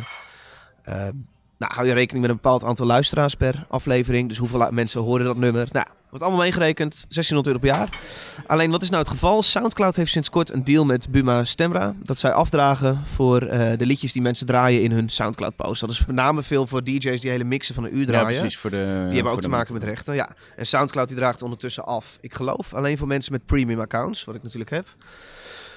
[0.82, 1.14] ehm,
[1.58, 4.28] nou, hou je rekening met een bepaald aantal luisteraars per aflevering.
[4.28, 5.68] Dus hoeveel mensen horen dat nummer.
[5.72, 6.92] Nou, wordt allemaal meegerekend.
[7.08, 7.98] 1600 euro per jaar.
[8.46, 9.42] Alleen, wat is nou het geval?
[9.42, 11.94] Soundcloud heeft sinds kort een deal met Buma Stemra.
[12.02, 15.80] Dat zij afdragen voor eh, de liedjes die mensen draaien in hun Soundcloud-post.
[15.80, 18.38] Dat is met name veel voor DJ's die hele mixen van een uur Ja, draaien.
[18.38, 18.58] precies.
[18.58, 20.28] Voor de, Die hebben ook voor te de- maken met rechten, ja.
[20.56, 22.18] En Soundcloud die draagt ondertussen af.
[22.20, 24.86] Ik geloof alleen voor mensen met premium accounts, wat ik natuurlijk heb.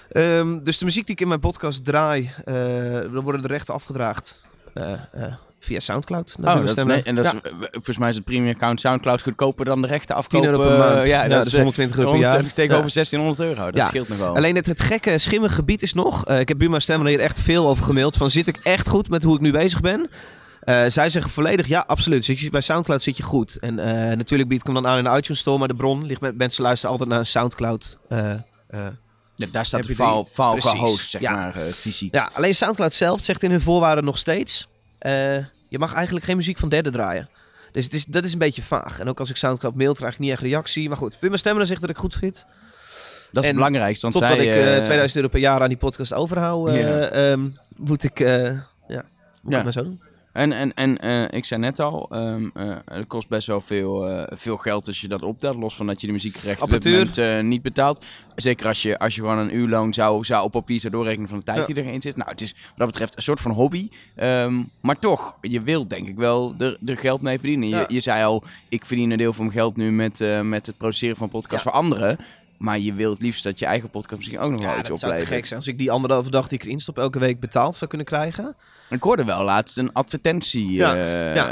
[0.09, 2.53] Ehm, dus de muziek die ik in mijn podcast draai, eh,
[3.13, 5.33] dan worden de rechten afgedraagd eh, eh,
[5.65, 6.35] via Soundcloud.
[6.39, 8.53] naar Oh, dat is, nee, en dat is, Ja, eh, volgens mij is het premium
[8.53, 10.49] account Soundcloud goedkoper dan de rechten 10 afkopen.
[10.49, 11.03] euro per maand.
[11.03, 12.29] eh, Ja, Ja, dat is eh, 120 euro per jaar.
[12.31, 12.93] 120 tegenover Ja.
[12.93, 13.71] 1600 euro.
[13.71, 14.35] Dat scheelt nog wel.
[14.35, 16.25] Alleen het, het gekke, schimmige gebied is nog.
[16.25, 18.17] eh, ik heb Buma Stemmer hier echt veel over gemaild.
[18.17, 20.09] Van zit ik echt goed met hoe ik nu bezig ben?
[20.61, 22.25] Eh, zij zeggen volledig ja, absoluut.
[22.25, 23.59] Zit je, bij Soundcloud zit je goed.
[23.59, 25.57] En eh, natuurlijk bied ik hem dan aan in de iTunes Store.
[25.57, 27.97] Maar de bron ligt met mensen luisteren altijd naar een Soundcloud.
[28.09, 28.39] eh, eh.
[29.35, 30.69] Ja, daar staat de Precies.
[30.69, 31.31] gehost, zeg Ja.
[31.31, 32.15] maar, eh, fysiek.
[32.15, 34.67] Ja, alleen Soundcloud zelf zegt in hun voorwaarden nog steeds...
[35.01, 35.35] eh,
[35.69, 37.29] je mag eigenlijk geen muziek van derden draaien.
[37.71, 38.99] Dus het is, dat is een beetje vaag.
[38.99, 40.87] En ook als ik Soundcloud mail, krijg ik niet echt reactie.
[40.89, 42.45] Maar goed, Buma Stemmer zegt dat ik goed zit.
[43.31, 44.01] Dat is En het belangrijkste.
[44.09, 47.31] Want Totdat zij, ik eh, eh, 2000 euro per jaar aan die podcast overhoud, eh,
[47.31, 49.03] ehm, moet ik, eh, ja, moet
[49.43, 49.63] ik Ja.
[49.63, 50.01] maar zo doen.
[50.33, 54.07] En, en, en eh, ik zei net al, ehm, eh, het kost best wel veel,
[54.09, 55.55] eh, veel geld als je dat optelt.
[55.55, 57.25] Los van dat je de muziekrechten op dit Apparatuur.
[57.25, 58.05] moment niet betaalt.
[58.35, 61.37] Zeker als je, als je gewoon een uurloon zou, zou op papier zou doorrekenen van
[61.37, 61.65] de tijd Ja.
[61.73, 62.15] die erin zit.
[62.15, 63.89] Nou, het is wat dat betreft een soort van hobby.
[64.15, 67.69] Ehm, maar toch, je wilt denk ik wel er, er geld mee verdienen.
[67.69, 67.79] Ja.
[67.79, 70.77] Je, je zei al, ik verdien een deel van mijn geld nu met, met het
[70.77, 71.71] produceren van podcasts Ja.
[71.71, 72.17] voor anderen.
[72.61, 74.99] Maar je wilt liefst dat je eigen podcast misschien ook nog wel Ja, iets dat
[74.99, 75.37] zou te oplevert.
[75.39, 75.59] gek zijn.
[75.59, 78.55] Als ik die anderhalve dag die ik erin stop elke week betaald zou kunnen krijgen.
[78.89, 81.47] Ik hoorde wel laatst een advertentie Ja, eh, ja.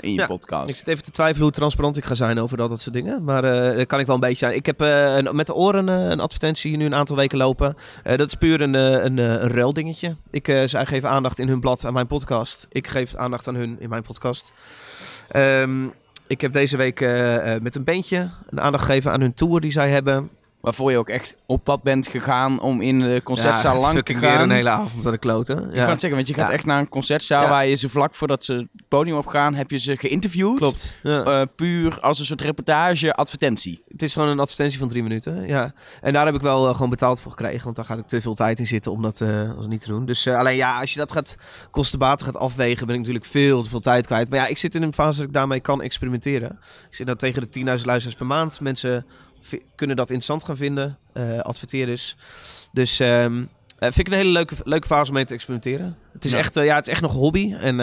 [0.00, 0.68] in je Ja, podcast.
[0.70, 3.24] Ik zit even te twijfelen hoe transparant ik ga zijn over dat, dat soort dingen.
[3.24, 4.54] Maar eh dat kan ik wel een beetje zijn.
[4.54, 7.76] Ik heb eh, een- met de oren een advertentie nu een aantal weken lopen.
[8.02, 10.16] Dat is puur een, een, een ruildingetje.
[10.30, 12.66] Ik, zij geven aandacht in hun blad aan mijn podcast.
[12.70, 14.52] Ik geef aandacht aan hun in mijn podcast.
[15.28, 15.84] Ehm,
[16.26, 17.00] ik heb deze week
[17.62, 20.30] met een beentje een aandacht gegeven aan hun tour die zij hebben.
[20.64, 24.14] Waarvoor je ook echt op pad bent gegaan om in de concertzaal Ja, lang te
[24.14, 24.40] gaan.
[24.40, 25.56] een hele avond aan de kloten.
[25.58, 26.52] Ik kan Ja, het zeggen, want je gaat Ja.
[26.54, 27.48] echt naar een concertzaal Ja.
[27.48, 30.56] waar je ze vlak voordat ze het podium opgaan, heb je ze geïnterviewd.
[30.58, 30.94] klopt.
[31.02, 31.22] Ja.
[31.24, 33.82] Eh, puur als een soort reportage, advertentie.
[33.88, 35.46] Het is gewoon een advertentie van drie minuten.
[35.46, 35.72] Ja.
[36.00, 37.64] En daar heb ik wel eh, gewoon betaald voor gekregen.
[37.64, 39.88] Want daar gaat ik te veel tijd in zitten om dat eh, als niet te
[39.88, 40.06] doen.
[40.06, 41.36] Dus alleen ja, als je dat gaat
[41.70, 44.30] kostenbaten gaat afwegen, ben ik natuurlijk veel te veel tijd kwijt.
[44.30, 46.58] Maar ja, ik zit in een fase dat ik daarmee kan experimenteren.
[46.88, 48.60] Ik zit nou tegen de 10.000 luisteraars per maand.
[48.60, 49.06] Mensen
[49.74, 50.98] kunnen dat interessant gaan vinden.
[51.12, 52.16] eh adverteerders.
[52.72, 53.42] Dus ehm,
[53.78, 55.96] eh, vind ik een hele leuke, leuke fase om mee te experimenteren.
[56.12, 56.38] Het is, Ja.
[56.38, 57.54] echt, eh, ja, het is echt nog hobby.
[57.54, 57.80] En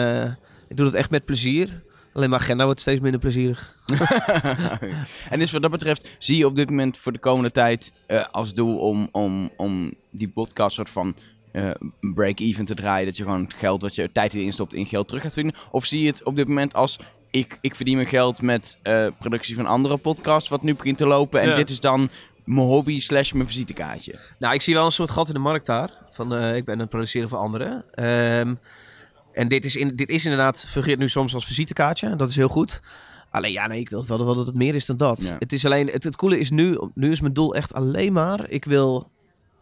[0.68, 1.82] ik doe het echt met plezier.
[2.14, 3.78] Alleen mijn agenda wordt steeds minder plezierig.
[5.30, 7.92] en dus wat dat betreft zie je op dit moment voor de komende tijd
[8.30, 11.16] als doel om, om, om die podcast soort van
[12.00, 13.06] break-even te draaien.
[13.06, 15.60] Dat je gewoon het geld wat je tijd erin stopt in geld terug gaat verdienen.
[15.70, 16.98] Of zie je het op dit moment als
[17.32, 21.06] ik, ik verdien mijn geld met eh, productie van andere podcasts wat nu begint te
[21.06, 21.40] lopen.
[21.40, 21.54] En Ja.
[21.54, 22.10] dit is dan
[22.44, 24.18] mijn hobby slash mijn visitekaartje.
[24.38, 25.90] Nou, ik zie wel een soort gat in de markt daar.
[26.10, 27.84] Van, eh, ik ben een produceren voor anderen.
[27.94, 28.54] Ehm,
[29.32, 32.16] en dit is, in, dit is inderdaad, fungeert nu soms als visitekaartje.
[32.16, 32.80] Dat is heel goed.
[33.30, 35.22] Alleen ja, nee, ik wil wel dat het meer is dan dat.
[35.22, 35.36] Ja.
[35.38, 38.50] Het is alleen, het, het coole is nu, nu is mijn doel echt alleen maar,
[38.50, 39.10] ik wil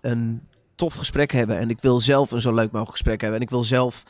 [0.01, 0.43] een
[0.75, 1.59] tof gesprek hebben.
[1.59, 3.39] En ik wil zelf een zo leuk mogelijk gesprek hebben.
[3.39, 4.03] En ik wil zelf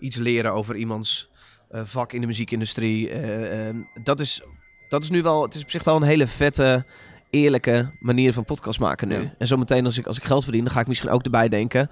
[0.00, 1.28] iets leren over iemands
[1.70, 3.10] vak in de muziekindustrie.
[3.10, 4.42] Eh, ehm, dat, is,
[4.88, 6.84] dat is nu wel, het is op zich wel een hele vette,
[7.30, 9.20] eerlijke manier van podcast maken nu.
[9.20, 9.34] Ja.
[9.38, 11.88] En zometeen als ik, als ik geld verdien, dan ga ik misschien ook erbij denken...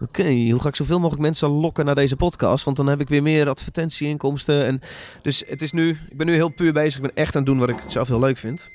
[0.00, 2.64] Oké, hoe ga ik zoveel mogelijk mensen lokken naar deze podcast?
[2.64, 4.64] Want dan heb ik weer meer advertentieinkomsten.
[4.64, 4.80] En
[5.22, 6.94] dus het is nu, ik ben nu heel puur bezig.
[6.96, 8.70] Ik ben echt aan het doen wat ik zelf heel leuk vind.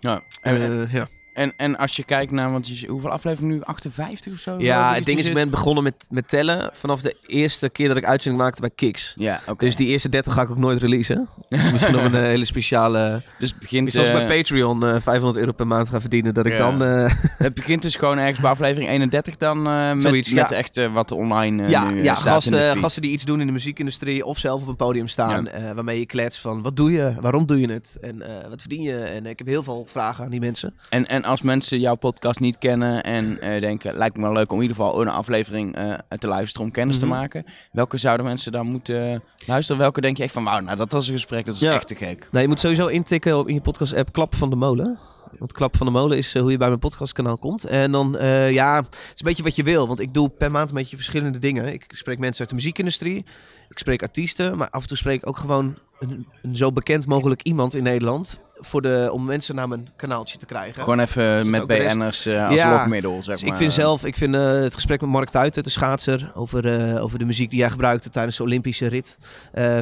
[0.00, 0.22] Ja.
[0.40, 1.08] En, Eh, ja.
[1.40, 3.62] En en, als je kijkt naar, want je, hoeveel afleveringen nu?
[3.62, 4.54] 58 of zo?
[4.58, 7.96] Ja, het ding is, ik ben begonnen met, met tellen vanaf de eerste keer dat
[7.96, 9.14] ik uitzending maakte bij Kiks.
[9.18, 9.64] Ja, oké.
[9.64, 11.28] Dus die eerste 30 ga ik ook nooit releasen.
[11.48, 13.22] Misschien nog een eh, hele speciale...
[13.38, 16.34] Dus begint, Misschien als ik eh, bij Patreon eh 500 euro per maand ga verdienen,
[16.34, 16.58] dat ik Ja.
[16.58, 16.82] dan...
[16.84, 20.56] eh, het begint dus gewoon ergens bij aflevering 31 dan eh, met, Zoiets, met ja.
[20.56, 23.46] echt eh, wat online eh, ja, nu, eh, ja gasten, gasten die iets doen in
[23.46, 25.48] de muziekindustrie of zelf op een podium staan.
[25.48, 28.60] eh, waarmee je klets van wat doe je, waarom doe je het en eh, wat
[28.60, 28.96] verdien je.
[28.98, 30.74] En ik heb heel veel vragen aan die mensen.
[30.88, 34.50] En, en als mensen jouw podcast niet kennen en eh, denken, lijkt me wel leuk
[34.50, 37.04] om in ieder geval een aflevering eh, te luisteren om kennis Mhm.
[37.04, 37.44] te maken.
[37.72, 39.80] Welke zouden mensen dan moeten luisteren?
[39.80, 41.72] Welke denk je echt van, wauw, nou dat was een gesprek, dat is Ja.
[41.72, 42.28] echt te gek.
[42.30, 44.98] Nou, je moet sowieso intikken op in je podcast app Klap van de Molen.
[45.38, 47.64] Want Klap van de Molen is eh, hoe je bij mijn podcastkanaal komt.
[47.64, 49.86] En dan, eh, ja, het is een beetje wat je wil.
[49.86, 51.72] Want ik doe per maand een beetje verschillende dingen.
[51.72, 53.24] Ik spreek mensen uit de muziekindustrie.
[53.68, 54.56] Ik spreek artiesten.
[54.58, 57.82] Maar af en toe spreek ik ook gewoon een, een zo bekend mogelijk iemand in
[57.82, 58.40] Nederland.
[58.60, 60.82] Voor de, om mensen naar mijn kanaaltje te krijgen.
[60.82, 62.76] Gewoon even is met BN'ers eh, als Ja.
[62.78, 63.50] lokmiddel, zeg Dus maar.
[63.52, 67.02] ik vind zelf, ik vind eh, het gesprek met Mark Tuiten, de schaatser, over, eh,
[67.02, 69.18] over de muziek die jij gebruikte tijdens de Olympische rit,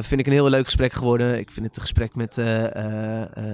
[0.01, 1.39] vind ik een heel leuk gesprek geworden.
[1.39, 2.35] Ik vind het gesprek met,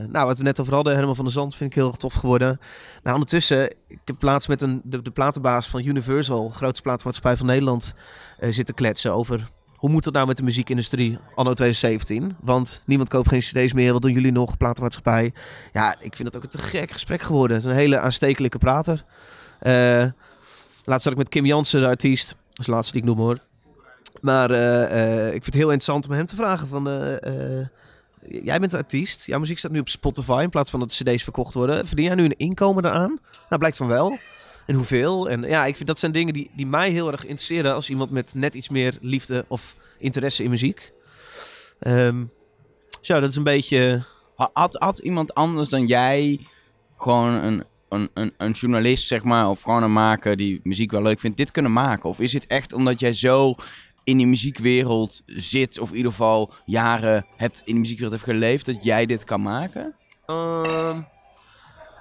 [0.10, 2.60] nou wat we net over hadden, Herman van der Zand, vind ik heel tof geworden.
[3.04, 7.46] Maar ondertussen, ik heb plaats met een, de, de platenbaas van Universal, grootste platenmaatschappij van
[7.46, 7.94] Nederland,
[8.40, 12.36] zitten kletsen over hoe moet het nou met de muziekindustrie anno 2017?
[12.42, 13.94] Want niemand koopt geen cd's meer.
[13.94, 15.34] Wat doen jullie nog, platenmaatschappij?
[15.74, 17.58] Ja, ik vind het ook een te gek gesprek geworden.
[17.58, 19.04] Het is een hele aanstekelijke prater.
[19.60, 20.06] Eh
[20.84, 22.28] laatst zat ik met Kim Jansen, de artiest.
[22.28, 23.38] Dat is de laatste die ik noem hoor.
[24.22, 26.84] Maar eh, eh, ik vind het heel interessant om hem te vragen van...
[28.30, 29.26] jij bent een artiest.
[29.26, 31.88] Jouw muziek staat nu op Spotify in plaats van dat de cd's verkocht worden.
[31.88, 33.20] Verdien jij nu een inkomen daaraan?
[33.50, 34.18] Nou, blijkt van wel.
[34.65, 35.30] En hoeveel?
[35.30, 38.12] En ja, ik vind dat zijn dingen die, die mij heel erg interesseren als iemand
[38.12, 40.93] met net iets meer liefde of interesse in muziek.
[43.06, 44.06] Dus ja, dat is een beetje...
[44.36, 46.39] Had, had iemand anders dan jij
[46.97, 51.01] gewoon een, een, een, een journalist, zeg maar, of gewoon een maker die muziek wel
[51.01, 52.10] leuk vindt, dit kunnen maken?
[52.10, 53.56] Of is het echt omdat jij zo
[54.04, 58.65] in die muziekwereld zit, of in ieder geval jaren hebt in de muziekwereld hebt geleefd,
[58.65, 59.95] dat jij dit kan maken?
[60.25, 60.99] Ehm,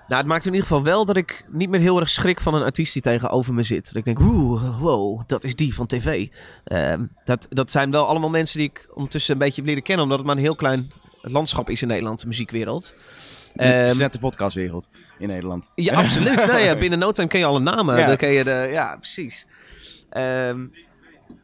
[0.08, 2.54] nou, het maakt in ieder geval wel dat ik niet meer heel erg schrik van
[2.54, 3.84] een artiest die tegenover me zit.
[3.84, 6.28] Dat ik denk, oeh, wow, dat is die van tv.
[6.64, 10.04] Ehm, dat, dat zijn wel allemaal mensen die ik ondertussen een beetje heb leren kennen,
[10.04, 12.94] omdat het maar een heel klein landschap is in Nederland, de muziekwereld.
[13.54, 14.88] Net de podcastwereld
[15.18, 15.70] in Nederland.
[15.74, 16.46] ja, absoluut.
[16.46, 17.98] nou ja, binnen no time ken je alle namen.
[17.98, 18.06] Ja.
[18.06, 19.46] Dan ken je de, ja, precies.
[20.10, 20.66] Ehm,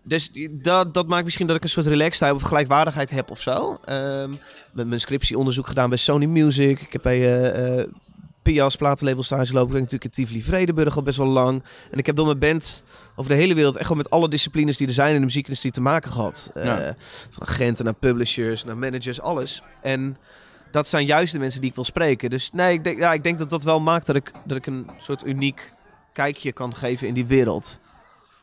[0.03, 3.79] dus dat, dat maakt misschien dat ik een soort relaxedheid of gelijkwaardigheid heb of zo.
[3.85, 4.31] Ehm,
[4.73, 6.81] met mijn scriptieonderzoek gedaan bij Sony Music.
[6.81, 7.85] Ik heb bij eh
[8.43, 9.67] Pias platenlabel stage lopen.
[9.67, 11.63] Ik ben natuurlijk in Tivoli Vredenburg al best wel lang.
[11.91, 12.83] En ik heb door mijn band
[13.17, 15.73] over de hele wereld echt gewoon met alle disciplines die er zijn in de muziekindustrie
[15.73, 16.51] te maken gehad.
[16.55, 16.77] Eh.
[17.31, 19.63] Van agenten naar publishers, naar managers, alles.
[19.83, 20.17] En
[20.71, 22.31] dat zijn juist de mensen die ik wil spreken.
[22.31, 24.67] Dus nee, ik denk, ja, ik denk dat dat wel maakt dat ik, dat ik
[24.67, 25.75] een soort uniek
[26.13, 27.81] kijkje kan geven in die wereld.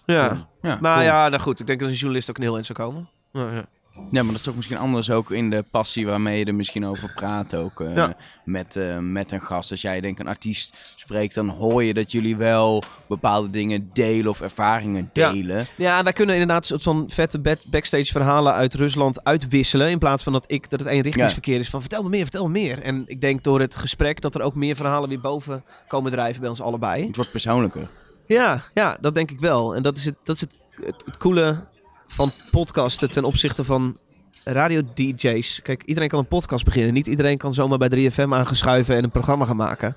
[0.06, 1.06] Ja, ja maar cool.
[1.06, 1.60] ja, nou goed.
[1.60, 3.10] Ik denk dat een journalist ook een heel eind zou komen.
[3.32, 3.66] Ja, ja.
[4.12, 6.86] Ja, maar dat is toch misschien anders ook in de passie waarmee je er misschien
[6.86, 8.16] over praat ook eh, Ja.
[8.46, 9.72] met, eh, met een gast.
[9.72, 14.30] Als jij denk een artiest spreekt, dan hoor je dat jullie wel bepaalde dingen delen
[14.30, 15.32] of ervaringen Ja.
[15.32, 15.68] delen.
[15.78, 19.90] Ja, wij kunnen inderdaad soort van vette back- backstage verhalen uit Rusland uitwisselen.
[19.90, 22.52] In plaats van dat ik dat het eenrichtingsverkeer is van vertel me meer, vertel me
[22.52, 22.80] meer.
[22.82, 26.42] En ik denk door het gesprek dat er ook meer verhalen weer boven komen drijven
[26.42, 27.06] bij ons allebei.
[27.08, 27.88] Het wordt persoonlijker.
[28.28, 29.76] Ja, ja, dat denk ik wel.
[29.76, 30.54] En dat is het, dat is het,
[30.86, 31.64] het, het coole
[32.08, 33.98] van podcasten ten opzichte van
[34.44, 35.62] radio-dj's.
[35.62, 36.94] Kijk, iedereen kan een podcast beginnen.
[36.94, 39.96] Niet iedereen kan zomaar bij 3FM aangeschuiven en een programma gaan maken.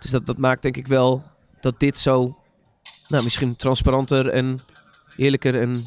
[0.00, 1.22] Dus dat, dat maakt denk ik wel
[1.60, 2.36] dat dit zo
[3.08, 4.60] nou, misschien transparanter en
[5.16, 5.86] eerlijker en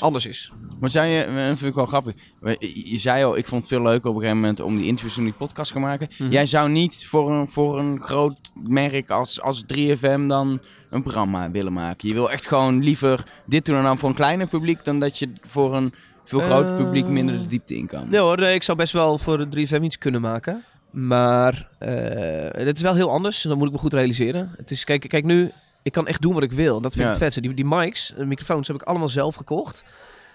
[0.00, 0.52] anders is.
[0.80, 2.14] Maar zei je, eh, dat vind ik wel grappig.
[2.42, 4.86] Je je zei al, ik vond het veel leuker op een gegeven moment om die
[4.86, 6.08] interviews en die podcast te maken.
[6.18, 6.30] Mhm.
[6.30, 11.50] Jij zou niet voor een, voor een groot merk als, als 3FM dan een programma
[11.50, 12.08] willen maken.
[12.08, 15.18] Je wil echt gewoon liever dit doen en dan voor een kleiner publiek dan dat
[15.18, 15.92] je voor een
[16.24, 18.08] veel groter Eh, publiek minder de diepte in kan.
[18.08, 20.64] Nee hoor, ik zou best wel voor de 3FM iets kunnen maken.
[20.90, 23.42] Maar eh, het is wel heel anders.
[23.42, 24.54] Dat moet ik me goed realiseren.
[24.56, 25.50] Het is, kijk, kijk nu,
[25.86, 26.80] ik kan echt doen wat ik wil.
[26.80, 27.08] Dat vind ik Ja.
[27.08, 27.40] het vetste.
[27.40, 29.84] Die, die mics, de microfoons heb ik allemaal zelf gekocht.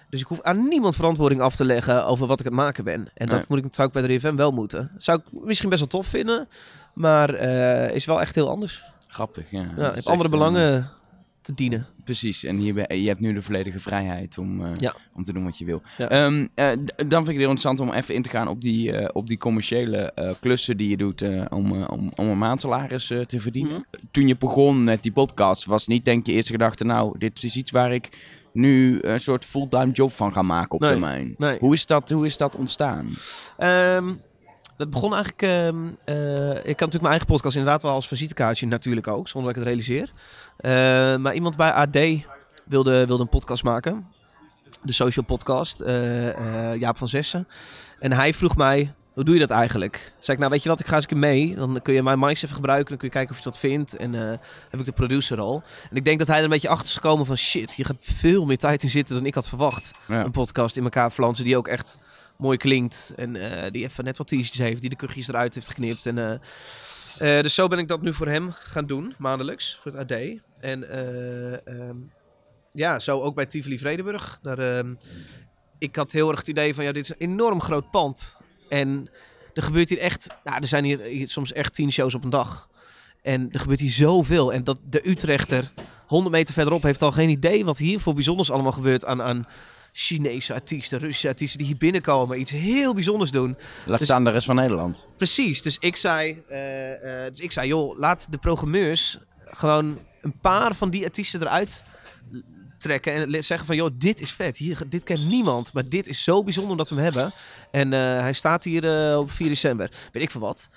[0.08, 2.84] Dus ik hoef aan niemand verantwoording af te leggen over wat ik aan het maken
[2.84, 3.08] ben.
[3.14, 3.44] En dat Nee.
[3.48, 4.90] moet ik zou ik bij de 3FM wel moeten.
[4.96, 6.48] Zou ik misschien best wel tof vinden.
[6.94, 8.82] Maar eh, is wel echt heel anders.
[9.06, 9.66] Grappig, ja.
[9.76, 10.90] Ja, heb andere eh, belangen
[11.42, 11.86] te dienen.
[12.04, 14.94] Precies, en ben- je hebt nu de volledige vrijheid om, eh, Ja.
[15.14, 15.82] om te doen wat je wil.
[15.98, 16.08] Ja.
[16.08, 18.92] Ehm, eh, dan vind ik het heel interessant om even in te gaan op die,
[18.96, 23.72] eh, op die commerciële klussen die je doet om, om, om een maandsalaris te verdienen.
[23.90, 24.04] Mhm.
[24.10, 27.56] Toen je begon met die podcast, was niet denk je eerste gedachte, nou, dit is
[27.56, 28.08] iets waar ik
[28.52, 31.34] nu een soort fulltime job van ga maken op Nee, termijn.
[31.38, 31.58] nee.
[31.58, 33.08] Hoe, is dat, hoe is dat ontstaan?
[33.58, 34.12] Ehm,
[34.76, 35.42] dat begon eigenlijk...
[35.42, 39.52] ehm, eh, ik kan natuurlijk mijn eigen podcast inderdaad wel als visitekaartje natuurlijk ook, zonder
[39.52, 40.12] dat ik het realiseer.
[40.56, 41.98] Eh, maar iemand bij AD
[42.64, 44.06] wilde, wilde een podcast maken.
[44.82, 47.48] De social podcast, eh, Jaap van Zessen.
[47.98, 49.92] En hij vroeg mij, hoe doe je dat eigenlijk?
[49.92, 51.54] Toen zei ik, nou weet je wat, ik ga eens een keer mee.
[51.54, 53.96] Dan kun je mijn mics even gebruiken, dan kun je kijken of je wat vindt.
[53.96, 54.38] En eh,
[54.70, 55.62] heb ik de producerrol.
[55.90, 57.36] En ik denk dat hij er een beetje achter is gekomen van...
[57.36, 59.92] shit, hier gaat veel meer tijd in zitten dan ik had verwacht.
[60.06, 60.24] Ja.
[60.24, 61.98] Een podcast in elkaar flansen die ook echt
[62.42, 63.12] mooi klinkt.
[63.16, 66.06] En eh, die even net wat t-shirts heeft, die de kuchjes eruit heeft geknipt.
[66.06, 66.32] En, eh,
[67.18, 70.18] eh, dus zo ben ik dat nu voor hem gaan doen, maandelijks, voor het AD.
[70.60, 71.96] En eh, ehm,
[72.70, 74.38] ja, zo ook bij Tivoli Vredenburg.
[74.42, 74.94] Daar, ehm,
[75.78, 78.36] ik had heel erg het idee van, ja, dit is een enorm groot pand.
[78.68, 79.08] En
[79.54, 82.30] er gebeurt hier echt, nou, er zijn hier, hier soms echt tien shows op een
[82.30, 82.68] dag.
[83.22, 84.52] En er gebeurt hier zoveel.
[84.52, 85.72] En dat de Utrechter
[86.06, 89.46] 100 meter verderop heeft al geen idee wat hier voor bijzonders allemaal gebeurt aan, aan
[89.92, 93.56] Chinese artiesten, Russische artiesten die hier binnenkomen, iets heel bijzonders doen.
[93.84, 95.06] Laat Dus- staan de rest van Nederland.
[95.16, 99.18] Precies, dus ik zei, eh, eh, dus ik zei, joh, laat de programmeurs
[99.50, 101.84] gewoon een paar van die artiesten eruit
[102.78, 106.24] trekken en zeggen van, joh, dit is vet, hier, dit kent niemand, maar dit is
[106.24, 107.32] zo bijzonder dat we hem hebben.
[107.70, 110.68] En eh, hij staat hier op 4 december, weet ik veel wat.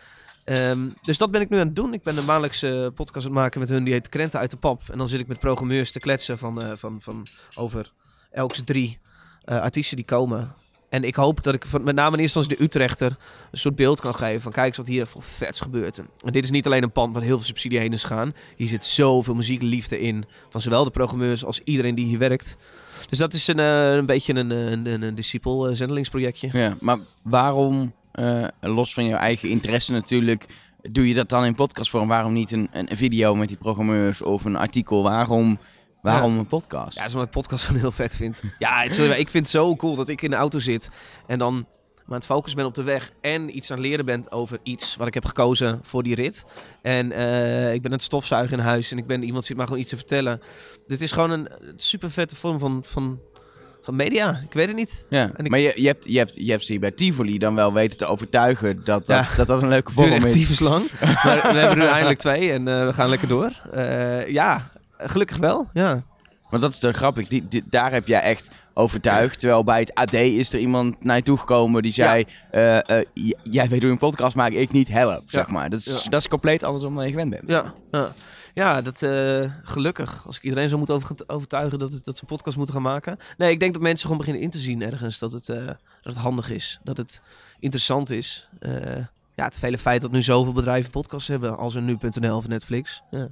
[0.44, 1.94] Ehm, dus dat ben ik nu aan het doen.
[1.94, 4.58] Ik ben een maandelijkse podcast aan het maken met hun, die heet Krenten uit de
[4.58, 4.82] Pap.
[4.92, 7.92] En dan zit ik met programmeurs te kletsen van, van, van over
[8.36, 8.98] elke drie
[9.44, 10.54] eh, artiesten die komen.
[10.90, 13.18] En ik hoop dat ik van, met name in eerste instantie de Utrechter
[13.52, 15.98] een soort beeld kan geven van kijk eens wat hier voor vets gebeurt.
[15.98, 18.34] En dit is niet alleen een pand waar heel veel subsidie heen is gaan.
[18.56, 22.58] Hier zit zoveel muziekliefde in van zowel de programmeurs als iedereen die hier werkt.
[23.10, 25.76] Dus dat is een, eh, een beetje een, een, een, een discipel eh.
[26.54, 27.94] Ja, maar waarom,
[28.62, 30.46] los van jouw eigen interesse natuurlijk,
[30.92, 32.08] doe je dat dan in podcastvorm?
[32.08, 35.04] Waarom niet een, een video met die programmeurs of een artikel?
[35.04, 35.60] Waarom,
[36.12, 36.94] waarom een podcast?
[36.96, 38.42] Ja, dat is omdat ik podcast gewoon heel vet vind.
[38.60, 40.90] Ja, het, sorry, maar ik vind het zo cool dat ik in de auto zit
[41.28, 41.66] en dan
[42.06, 44.96] maar het focussen ben op de weg en iets aan het leren ben over iets
[44.96, 46.46] wat ik heb gekozen voor die rit.
[46.82, 49.82] En eh, ik ben het stofzuigen in huis en ik ben iemand zit maar gewoon
[49.82, 50.42] iets te vertellen.
[50.88, 53.20] Dit is gewoon een super vette vorm van, van,
[53.82, 54.42] van media.
[54.44, 55.06] Ik weet het niet.
[55.10, 57.38] Ja, En ik- maar je, je, hebt, je, hebt, je hebt ze hier bij Tivoli
[57.38, 59.36] dan wel weten te overtuigen dat dat, Ja.
[59.36, 60.34] dat, dat een leuke vorm is.
[60.34, 60.86] tyfus lang.
[61.24, 63.52] maar we hebben er nu eindelijk twee en eh, we gaan lekker door.
[63.72, 65.70] Eh, ja, gelukkig wel.
[65.74, 66.04] Ja.
[66.50, 67.28] Want dat is toch grappig.
[67.28, 69.40] Die, die- daar heb jij echt overtuigd.
[69.40, 72.26] Terwijl bij het AD is er iemand naar je toegekomen die zei...
[72.52, 73.06] eh, eh,
[73.44, 75.70] jij weet hoe je een podcast maakt, ik niet help, zeg maar.
[75.70, 76.10] Dat is, Ja.
[76.10, 77.50] dat is compleet andersom dan je gewend bent.
[77.50, 78.14] Ja, ja.
[78.54, 80.24] ja dat eh, gelukkig.
[80.26, 82.84] Als ik iedereen zou moeten over, overtuigen dat, het, dat ze een podcast moeten gaan
[82.84, 83.18] maken.
[83.38, 86.16] Nee, ik denk dat mensen gewoon beginnen in te zien ergens dat het, dat het
[86.16, 86.80] handig is.
[86.84, 87.22] Dat het
[87.60, 88.50] interessant is.
[89.36, 93.02] Ja, het vele feit dat nu zoveel bedrijven podcasts hebben als een nu.nl of Netflix.
[93.12, 93.28] Ja.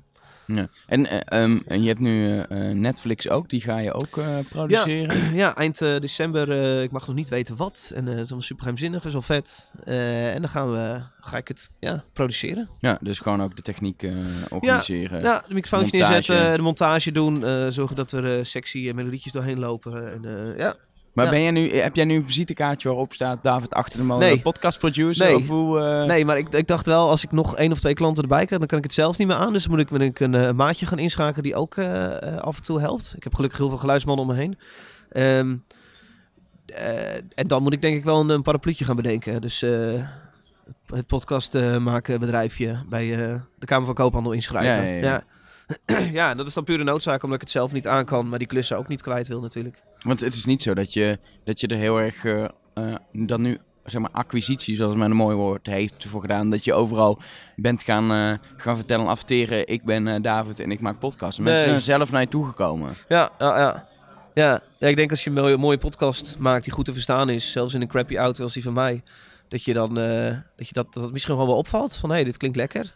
[0.46, 0.68] Ja.
[0.88, 4.20] En, eh, ehm, en je hebt nu eh, eh, Netflix ook, die ga je ook
[4.50, 5.34] produceren.
[5.34, 6.50] ja, eind december.
[6.82, 7.92] ik mag nog niet weten wat.
[7.96, 8.98] En het is allemaal super geheimzinnig.
[8.98, 9.74] Dat is wel vet.
[10.34, 12.70] En dan gaan we, ga ik het ja, produceren.
[12.80, 14.08] Ja, dus gewoon ook de techniek
[14.50, 15.22] organiseren.
[15.22, 17.72] Ja, de microfoons neerzetten, de montage doen.
[17.72, 20.14] zorgen dat er sexy melodietjes doorheen lopen.
[20.14, 20.76] En, ja,
[21.14, 21.32] Maar Ja.
[21.32, 24.40] ben jij nu, heb jij nu een visitekaartje waarop staat David achter de molen, Nee.
[24.42, 25.26] podcast producer?
[25.26, 25.36] Nee.
[25.36, 27.94] Of hoe, eh, Nee, maar ik, ik dacht wel, als ik nog één of twee
[27.94, 29.54] klanten erbij krijg, dan kan ik het zelf niet meer aan.
[29.54, 32.58] Dus moet ik, moet ik een eh, maatje gaan inschakelen die ook eh, eh, af
[32.58, 33.14] en toe helpt.
[33.18, 34.58] Ik heb gelukkig heel veel geluidsmannen om me heen.
[35.10, 35.56] Ehm,
[36.66, 39.42] eh, en dan moet ik denk ik wel een, een parapluutje gaan bedenken.
[39.42, 40.04] Dus eh,
[40.88, 44.84] het podcast eh, maken bedrijfje bij eh, de Kamer van Koophandel inschrijven.
[44.86, 45.24] Ja, ja, ja.
[45.86, 46.00] Ja.
[46.20, 48.48] ja, dat is dan pure noodzaak, omdat ik het zelf niet aan kan, maar die
[48.48, 49.82] klussen ook niet kwijt wil natuurlijk.
[50.04, 52.46] Want het is niet zo dat je, dat je er heel erg eh,
[53.12, 56.74] dan nu zeg maar acquisitie, zoals men een mooi woord heeft voor gedaan, dat je
[56.74, 57.20] overal
[57.56, 59.68] bent gaan, eh, gaan vertellen, aftereren.
[59.68, 61.38] Ik ben David en ik maak podcasts.
[61.38, 61.80] En Mensen Nee.
[61.80, 62.94] zijn zelf naar je toegekomen.
[63.08, 63.88] Ja, ja, ja.
[64.34, 67.30] Ja, ja ik denk als je een mooie, mooie podcast maakt die goed te verstaan
[67.30, 69.04] is, zelfs in een crappy auto als die van mij,
[69.48, 72.38] dat je dan dat, je dat, dat misschien gewoon wel opvalt van hé, hey, dit
[72.38, 72.96] klinkt lekker.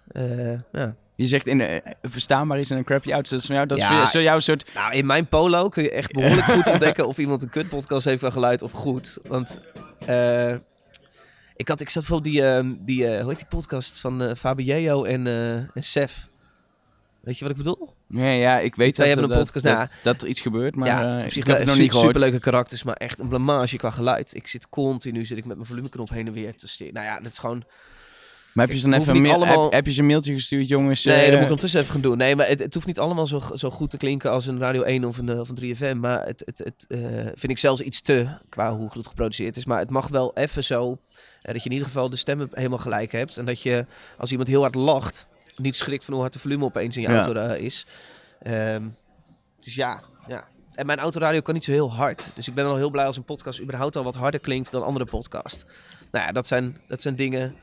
[0.72, 0.96] Ja.
[1.18, 4.06] Je zegt in de, verstaanbaar is in een crappy is van jou, dat is Ja.
[4.06, 4.74] zo jouw soort.
[4.74, 8.20] Nou, in mijn polo kun je echt behoorlijk goed ontdekken of iemand een kutpodcast heeft
[8.20, 9.18] qua geluid of goed.
[9.28, 9.60] Want
[10.06, 10.54] eh,
[11.56, 14.36] ik, had, ik zat bijvoorbeeld die, eh, die eh, hoe heet die podcast van eh
[14.36, 16.28] Fabio en, eh en Sef.
[17.28, 17.94] Weet je wat ik bedoel?
[18.10, 20.76] Ja, ja, ik weet dat, hebben een dat, podcast, dat, nou, dat er iets gebeurt,
[20.76, 22.08] maar ja, eh, ik heb het nog niet gehoord.
[22.08, 24.36] superleuke karakters, maar echt een blamage qua geluid.
[24.36, 26.94] Ik zit continu, zit ik met mijn volumeknop heen en weer te steken.
[26.94, 27.64] Nou ja, dat is gewoon...
[28.58, 30.68] Maar heb je ze dan even mail- allemaal- heb, heb je ze een mailtje gestuurd,
[30.68, 31.04] jongens?
[31.04, 32.18] Nee, eh, dat moet ik ondertussen even gaan doen.
[32.18, 34.82] Nee, maar het, het hoeft niet allemaal zo, zo goed te klinken als een Radio
[34.82, 36.00] 1 of een, eh, of een 3FM.
[36.00, 39.66] Maar het, het, het eh, vind ik zelfs iets te, qua hoe goed geproduceerd is.
[39.66, 40.92] Maar het mag wel even zo,
[41.42, 43.38] eh, dat je in ieder geval de stemmen helemaal gelijk hebt.
[43.38, 43.86] En dat je,
[44.18, 47.08] als iemand heel hard lacht, niet schrikt van hoe hard de volume opeens in je
[47.10, 47.16] Ja.
[47.24, 47.86] auto eh, is.
[48.42, 48.84] Ehm,
[49.60, 50.48] dus ja, ja.
[50.76, 52.30] En mijn autoradio kan niet zo heel hard.
[52.34, 54.84] Dus ik ben al heel blij als een podcast überhaupt al wat harder klinkt dan
[54.84, 55.66] andere podcast.
[56.12, 57.56] Nou ja, dat zijn, dat zijn dingen...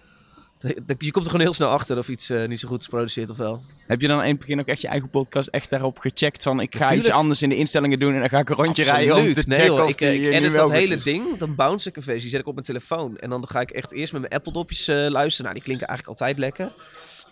[0.98, 3.30] Je komt er gewoon heel snel achter of iets eh, niet zo goed is geproduceerd
[3.30, 3.62] of wel.
[3.86, 6.60] Heb je dan in het begin ook echt je eigen podcast echt daarop gecheckt van
[6.60, 7.06] ik ga Natuurlijk.
[7.06, 9.06] iets anders in de instellingen doen en dan ga ik een rondje Absoluut.
[9.08, 11.02] rijden om te nee, checken hoor, of ik, die, ik eh, edit dat hele is.
[11.02, 13.16] ding, dan bounce ik een versie, zet ik op mijn telefoon.
[13.16, 15.42] En dan ga ik echt eerst met mijn Apple-dopjes eh, luisteren.
[15.42, 16.68] Nou, die klinken eigenlijk altijd lekker.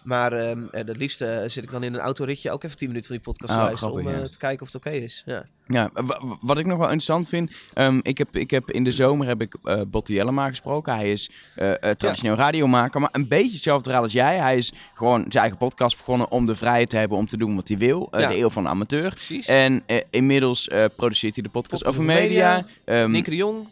[0.04, 2.88] Maar ehm eh, het liefst eh, zit ik dan in een autoritje ook even 10
[2.88, 3.92] minuten van die podcast te Oh, luisteren.
[3.94, 4.32] grappig, om eh, ja.
[4.32, 5.22] te kijken of het oké is.
[5.26, 5.44] Ja.
[5.72, 8.84] Ja, wa- wa- wat ik nog wel interessant vind, ehm, ik, heb, ik heb in
[8.84, 10.94] de zomer heb ik eh Botti Jellema gesproken.
[10.94, 14.36] Hij is eh, eh, traditioneel radiomaker, maar een beetje hetzelfde verhaal als jij.
[14.36, 17.54] Hij is gewoon zijn eigen podcast begonnen om de vrijheid te hebben om te doen
[17.54, 18.08] wat hij wil.
[18.10, 18.28] Ja.
[18.28, 19.08] De eeuw van de amateur.
[19.10, 19.46] Precies.
[19.46, 22.20] En inmiddels produceert hij de podcast over media.
[22.22, 22.66] media.
[23.02, 23.68] Ehm, Nick de Jong.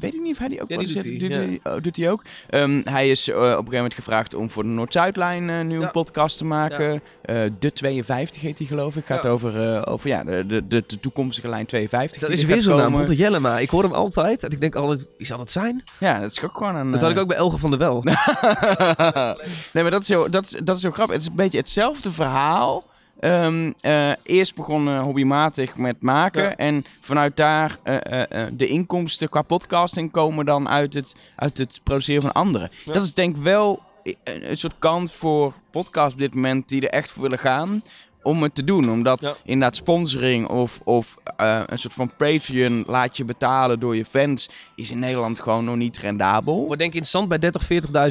[0.00, 1.96] weet ik niet of hij die ook Ja, die doet hij, doet, hij, oh, doet
[1.96, 2.22] hij ook.
[2.50, 5.84] Ehm, hij is op een gegeven moment gevraagd om voor de Noord-Zuidlijn nu Ja.
[5.86, 7.02] een podcast te maken.
[7.58, 9.04] De 52 heet die geloof ik.
[9.04, 9.28] Gaat Ja.
[9.28, 12.20] over, over ja, de, de, de, de toekomstige lijn 52.
[12.20, 12.92] Dat is er weer zo'n naam.
[12.92, 13.58] Botte Jellema.
[13.58, 15.84] Ik hoor hem altijd en ik denk altijd, wie zal dat zijn?
[16.00, 16.90] Ja, dat is ook gewoon een...
[16.90, 18.02] Dat had eh, ik ook bij Elge van der Wel.
[19.72, 21.14] nee, maar dat is, zo, dat, is, dat is zo grappig.
[21.14, 22.84] Het is een beetje hetzelfde verhaal.
[23.20, 26.42] Ehm, eh, eerst begon hobbymatig met maken.
[26.42, 26.56] Ja.
[26.56, 31.58] En vanuit daar eh, eh, eh, de inkomsten qua podcasting komen dan uit het, uit
[31.58, 32.70] het produceren van anderen.
[32.84, 32.92] Ja.
[32.92, 36.80] Dat is denk ik wel een, een soort kant voor podcast op dit moment die
[36.80, 37.82] er echt voor willen gaan.
[38.24, 38.90] Om het te doen.
[38.90, 39.34] Omdat Ja.
[39.44, 44.48] inderdaad sponsoring of, of eh, een soort van Patreon laat je betalen door je fans.
[44.74, 46.54] Is in Nederland gewoon nog niet rendabel.
[46.54, 47.62] Wordt denk ik interessant bij 30,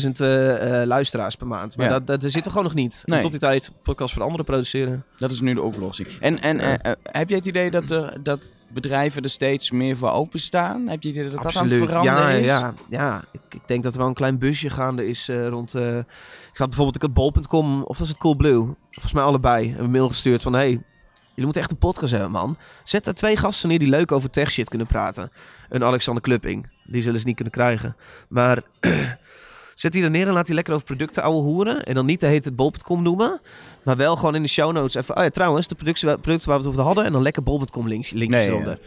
[0.06, 1.78] 40.000 eh, eh, luisteraars per maand.
[1.78, 1.92] Maar Ja.
[1.92, 3.02] dat, dat zitten we gewoon nog niet.
[3.06, 3.22] Nee.
[3.22, 5.06] Tot die tijd podcast voor anderen produceren.
[5.20, 6.08] Dat is nu de oplossing.
[6.20, 6.78] En, en Ja.
[6.78, 10.88] eh, eh, heb jij het idee dat, er, dat bedrijven er steeds meer voor openstaan?
[10.88, 13.24] Heb je dat dat aan het veranderen ja, ja, ja.
[13.32, 15.74] Ik, ik denk dat er wel een klein busje gaande is eh, rond...
[15.74, 16.06] eh, ik
[16.54, 18.76] zat bijvoorbeeld, ik had bol.com of was het Coolblue?
[18.90, 19.76] Volgens mij allebei.
[19.78, 20.54] Een mail gestuurd van...
[20.54, 20.84] Hey, jullie
[21.36, 22.58] moeten echt een podcast hebben, man.
[22.84, 25.32] Zet er twee gasten neer die leuk over tech shit kunnen praten.
[25.70, 26.70] Een Alexander Klupping.
[26.84, 27.96] Die zullen ze niet kunnen krijgen.
[28.30, 28.62] Maar
[29.76, 31.84] zet die er neer en laat die lekker over producten ouwe hoeren.
[31.84, 33.42] En dan niet de heet het bol.com noemen.
[33.84, 35.18] Maar wel gewoon in de show notes even...
[35.18, 37.06] Oh ja, trouwens, de producten, producten waar we het over hadden.
[37.06, 38.54] En dan lekker bol.com links, linkjes Nee, ja.
[38.54, 38.80] eronder.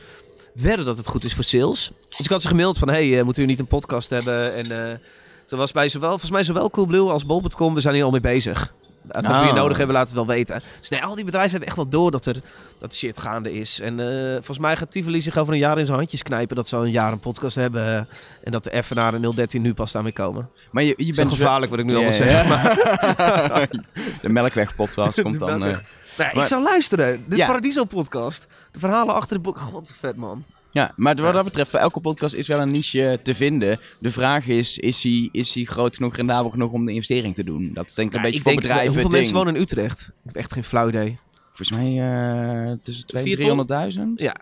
[0.54, 1.90] Wedden dat het goed is voor sales.
[2.08, 2.88] Dus ik had ze gemaild van...
[2.88, 4.54] Hey, eh, moeten u niet een podcast hebben?
[4.54, 4.98] En eh,
[5.46, 7.74] toen was bij zowel, volgens mij zowel Coolblue als bol.com...
[7.74, 8.74] We zijn hier al mee bezig.
[9.10, 9.54] Als we je Nou.
[9.54, 10.62] nodig hebben, laten we het wel weten.
[10.80, 12.36] Dus nee, al die bedrijven hebben echt wel door dat er
[12.78, 13.80] dat shit gaande is.
[13.80, 16.56] En eh, volgens mij gaat Tivoli zich over een jaar in zijn handjes knijpen...
[16.56, 17.82] dat ze al een jaar een podcast hebben...
[17.86, 17.96] eh,
[18.44, 20.48] en dat de Effenaar en 013 nu pas daarmee komen.
[20.70, 22.48] Maar je, je bent gevaarlijk wat ik nu allemaal zeg.
[22.48, 22.62] Maar,
[24.22, 25.64] de Melkweg-podcast komt De dan...
[25.64, 25.76] eh, nou,
[26.16, 27.24] Maar- ik zou luisteren.
[27.28, 27.46] De Ja.
[27.46, 28.46] Paradiso-podcast.
[28.72, 29.58] De verhalen achter de boek.
[29.58, 30.44] God, wat vet, man.
[30.76, 33.78] Ja, maar wat dat betreft, voor elke podcast is wel een niche te vinden.
[33.98, 37.44] De vraag is, is hij is hij groot genoeg, rendabel genoeg om de investering te
[37.44, 37.70] doen?
[37.74, 39.44] Dat is denk ik een beetje ik voor denk, bedrijven Hoeveel het mensen ding.
[39.44, 40.00] wonen in Utrecht?
[40.00, 41.18] Ik heb echt geen flauw idee.
[41.52, 44.22] Volgens mij eh, tussen 200 Vier en 300.000.
[44.22, 44.36] Ja.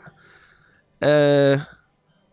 [0.98, 1.60] Eh,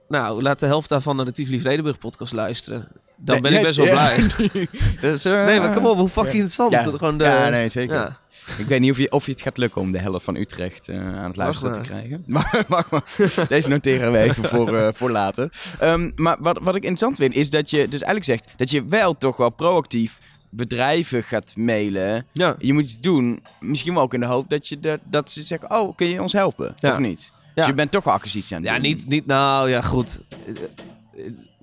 [0.07, 2.87] nou, laat de helft daarvan naar de Tivoli Vredenburg podcast luisteren.
[3.15, 4.17] Dan ben ik best wel blij.
[5.01, 6.71] Dat is, eh, Nee, maar kom op, hoe fucking interessant.
[6.71, 6.83] Ja.
[6.83, 7.95] Gewoon de, Ja, nee, zeker.
[7.95, 8.19] Ja.
[8.57, 10.89] Ik weet niet of je, of je het gaat lukken om de helft van Utrecht
[10.89, 12.23] eh, aan het luisteren te krijgen.
[12.27, 13.03] Maar, maar, maar
[13.47, 15.51] deze noteren we even voor, eh, voor later.
[15.79, 18.85] Ehm, maar wat, wat ik interessant vind, is dat je dus eigenlijk zegt dat je
[18.85, 22.25] wel toch wel proactief bedrijven gaat mailen.
[22.31, 22.55] Ja.
[22.59, 25.43] Je moet iets doen, misschien wel ook in de hoop dat, je de, dat ze
[25.43, 26.73] zeggen, oh, kun je ons helpen?
[26.79, 26.91] Ja.
[26.91, 27.31] Of niet?
[27.33, 27.51] Ja.
[27.55, 28.87] Dus je bent toch wel acquisitie aan het Ja, doen.
[28.89, 30.21] niet, niet, nou ja, goed.
[30.45, 30.53] Eh,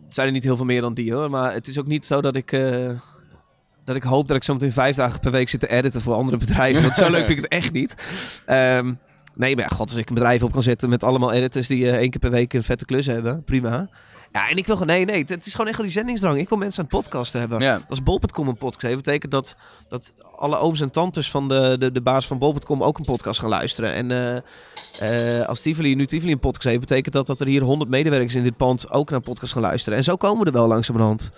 [0.04, 1.30] Het zijn er niet heel veel meer dan die hoor.
[1.30, 2.52] Maar het is ook niet zo dat ik,
[3.88, 6.14] dat ik hoop dat ik zo meteen vijf dagen per week zit te editen voor
[6.14, 6.82] andere bedrijven.
[6.82, 7.94] Want zo leuk vind ik het echt niet.
[8.46, 8.92] Ehm,
[9.34, 11.90] nee, maar ja, god, als ik een bedrijf op kan zetten met allemaal editors die
[11.90, 13.88] eh, één keer per week een vette klus hebben, prima.
[14.32, 16.38] Ja, en ik wil gewoon, nee, nee, het, is gewoon echt die zendingsdrang.
[16.38, 17.60] Ik wil mensen aan het podcasten hebben.
[17.60, 17.82] Ja.
[17.88, 19.56] Als bol.com een podcast heeft, betekent dat
[19.88, 23.40] dat alle ooms en tantes van de, de, de baas van bol.com ook een podcast
[23.40, 23.92] gaan luisteren.
[23.92, 24.10] En
[25.00, 27.90] eh, eh, als Tivoli nu Tivoli een podcast heeft, betekent dat dat er hier 100
[27.90, 29.98] medewerkers in dit pand ook naar een podcast gaan luisteren.
[29.98, 31.30] En zo komen we er wel langzamerhand.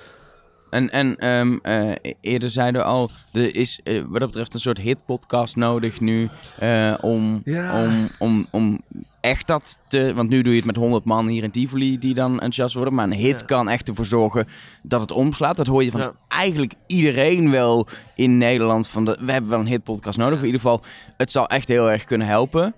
[0.71, 4.61] En, en ehm, eh, eerder zeiden we al, er is eh, wat dat betreft een
[4.61, 6.29] soort hitpodcast nodig nu
[6.59, 7.85] eh, om, Ja.
[7.85, 8.81] om, om, om
[9.21, 10.15] echt dat te...
[10.15, 12.95] Want nu doe je het met 100 man hier in Tivoli die dan enthousiast worden.
[12.95, 13.47] Maar een hit Ja.
[13.47, 14.47] kan echt ervoor zorgen
[14.83, 15.57] dat het omslaat.
[15.57, 16.13] Dat hoor je van Ja.
[16.29, 18.89] eigenlijk iedereen wel in Nederland.
[18.89, 20.39] Van de, we hebben wel een hitpodcast nodig.
[20.39, 20.81] In ieder geval,
[21.17, 22.75] het zal echt heel erg kunnen helpen.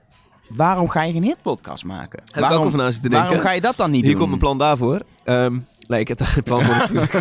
[0.49, 2.19] Waarom ga je geen hitpodcast maken?
[2.25, 3.29] Heb ik waarom, ook over na zitten denken.
[3.29, 4.19] waarom ga je dat dan niet Hier doen?
[4.19, 5.01] komt mijn plan daarvoor.
[5.25, 7.13] Ehm, nee, ik heb daar geen plan voor natuurlijk.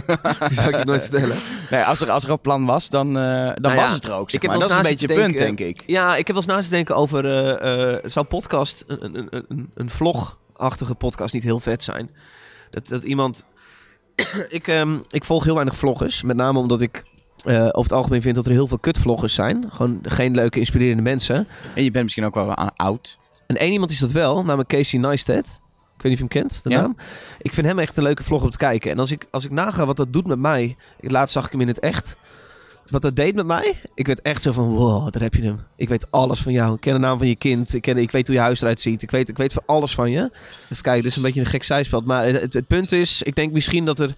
[0.47, 1.38] Die zou ik je nooit vertellen.
[1.71, 4.03] Nee, als, er, als er een plan was, dan, eh, dan Nou was ja, het
[4.03, 4.30] er ook.
[4.30, 4.59] Zeg ik heb maar.
[4.59, 5.84] wel Dat is een eens beetje het punt, denk ik.
[5.86, 7.26] Ja, ik heb wel eens naast te denken over...
[7.26, 12.09] eh, eh, zou podcast, een, een, een- een, vlogachtige podcast niet heel vet zijn?
[12.70, 13.45] Dat, dat iemand...
[14.49, 16.22] ik, ehm, ik volg heel weinig vloggers.
[16.22, 17.03] Met name omdat ik
[17.45, 19.66] eh, over het algemeen vind dat er heel veel kutvloggers zijn.
[19.72, 21.47] Gewoon geen leuke, inspirerende mensen.
[21.74, 23.18] En je bent misschien ook wel aan- oud.
[23.47, 25.59] En één iemand is dat wel, namelijk Casey Neistat.
[26.02, 26.82] Ik weet niet of je hem kent, de Ja.
[26.82, 26.95] naam.
[27.41, 28.91] Ik vind hem echt een leuke vlog om te kijken.
[28.91, 30.76] En als ik, als ik naga wat dat doet met mij.
[30.99, 32.16] Laatst zag ik hem in het echt.
[32.89, 33.76] Wat dat deed met mij.
[33.93, 35.60] Ik werd echt zo van, wow, daar heb je hem.
[35.76, 36.74] Ik weet alles van jou.
[36.74, 37.74] Ik ken de naam van je kind.
[37.74, 39.02] Ik, ken, ik weet hoe je huis eruit ziet.
[39.02, 40.32] Ik weet, ik weet van alles van je.
[40.70, 42.02] Even kijken, dit is een beetje een gek zijspel.
[42.02, 44.16] Maar het, het, het punt is, ik denk misschien dat er een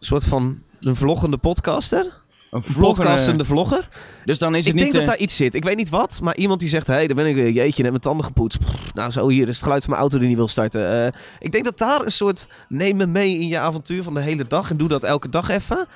[0.00, 2.21] soort van een vloggende podcaster.
[2.52, 3.88] Een Een podcastende vlogger.
[4.24, 4.92] Dus dan is Ik het denk niet...
[4.92, 5.54] dat eh, daar iets zit.
[5.54, 6.86] Ik weet niet wat, maar iemand die zegt...
[6.86, 7.50] hé, hey, daar ben ik weer.
[7.50, 8.58] Jeetje, net mijn tanden gepoetst.
[8.58, 11.04] Pff, nou, zo hier is het geluid van mijn auto die niet wil starten.
[11.04, 12.46] Eh, ik denk dat daar een soort...
[12.68, 14.70] neem me mee in je avontuur van de hele dag...
[14.70, 15.86] en doe dat elke dag even.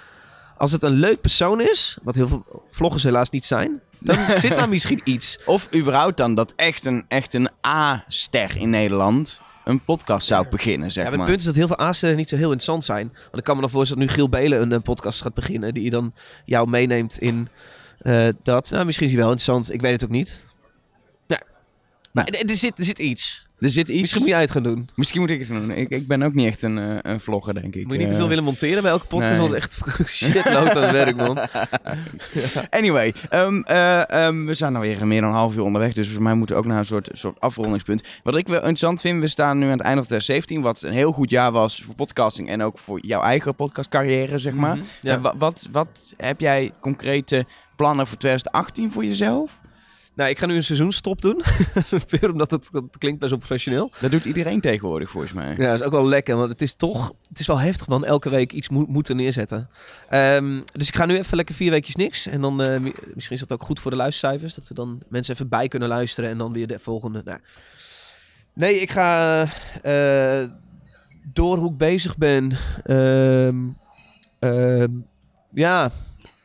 [0.56, 1.98] Als het een leuk persoon is...
[2.02, 3.80] wat heel veel vloggers helaas niet zijn...
[3.98, 5.38] dan zit daar misschien iets.
[5.44, 10.92] Of überhaupt dan dat echt een, echt een A-ster in Nederland een podcast zou beginnen,
[10.92, 13.08] zeg Ja, maar het punt is dat heel veel aanstellingen niet zo heel interessant zijn.
[13.08, 15.74] Want ik kan me dan voorstellen dat nu Giel Belen een, eh, podcast gaat beginnen...
[15.74, 16.14] die dan
[16.44, 17.48] jou meeneemt in
[17.98, 18.70] eh, dat.
[18.70, 19.72] Nou, misschien is hij wel interessant.
[19.72, 20.44] Ik weet het ook niet.
[21.26, 21.40] Ja.
[22.12, 23.45] Maar er, er zit, er zit iets.
[23.58, 24.00] Er zit iets...
[24.00, 24.88] Misschien moet jij het gaan doen.
[24.94, 25.70] Misschien moet ik het doen.
[25.70, 27.82] Ik, ik ben ook niet echt een, eh, een vlogger, denk ik.
[27.86, 29.40] Moet je niet te Eh, veel willen monteren bij elke podcast, nee.
[29.40, 31.38] want echt shitload aan werk, man.
[32.70, 36.22] Anyway, ehm, eh, ehm, we zijn alweer meer dan een half uur onderweg, dus voor
[36.22, 38.02] mij moeten we ook naar een soort, soort afrondingspunt.
[38.22, 40.92] Wat ik wel interessant vind, we staan nu aan het einde van 2017, wat een
[40.92, 44.76] heel goed jaar was voor podcasting en ook voor jouw eigen podcastcarrière, zeg maar.
[44.76, 45.20] Mhm, ja.
[45.20, 47.44] Wa- wat, wat heb jij concrete
[47.76, 49.58] plannen voor 2018 voor jezelf?
[50.16, 51.42] Nou, ik ga nu een seizoenstop doen.
[52.10, 53.90] Puur omdat het, dat klinkt best wel professioneel.
[54.00, 55.54] Dat doet iedereen tegenwoordig, volgens mij.
[55.58, 57.12] Ja, dat is ook wel lekker, want het is toch...
[57.28, 58.04] Het is wel heftig, man.
[58.04, 59.68] Elke week iets moet moeten neerzetten.
[60.08, 62.26] Ehm, dus ik ga nu even lekker vier weekjes niks.
[62.26, 64.54] En dan, eh, mi- misschien is dat ook goed voor de luistercijfers.
[64.54, 67.22] Dat er dan mensen even bij kunnen luisteren en dan weer de volgende.
[67.24, 67.38] Nou.
[68.54, 69.42] Nee, ik ga
[69.82, 70.44] eh,
[71.32, 72.52] door hoe ik bezig ben.
[72.84, 73.56] ehm,
[74.38, 74.90] ehm,
[75.52, 75.90] ja,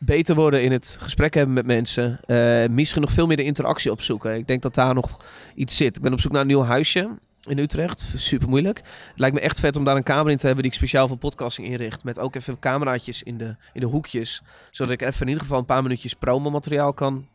[0.04, 2.20] beter worden in het gesprek hebben met mensen.
[2.26, 4.36] Eh, misschien nog veel meer de interactie opzoeken.
[4.36, 5.18] Ik denk dat daar nog
[5.56, 5.96] iets zit.
[5.96, 7.10] Ik ben op zoek naar een nieuw huisje
[7.44, 8.14] in Utrecht.
[8.16, 8.78] Super moeilijk.
[8.78, 11.08] Het lijkt me echt vet om daar een kamer in te hebben die ik speciaal
[11.08, 12.04] voor podcasting inricht.
[12.04, 14.42] Met ook even cameraatjes in de, in de hoekjes.
[14.72, 17.28] Zodat ik even in ieder geval een paar minuutjes promomateriaal kan.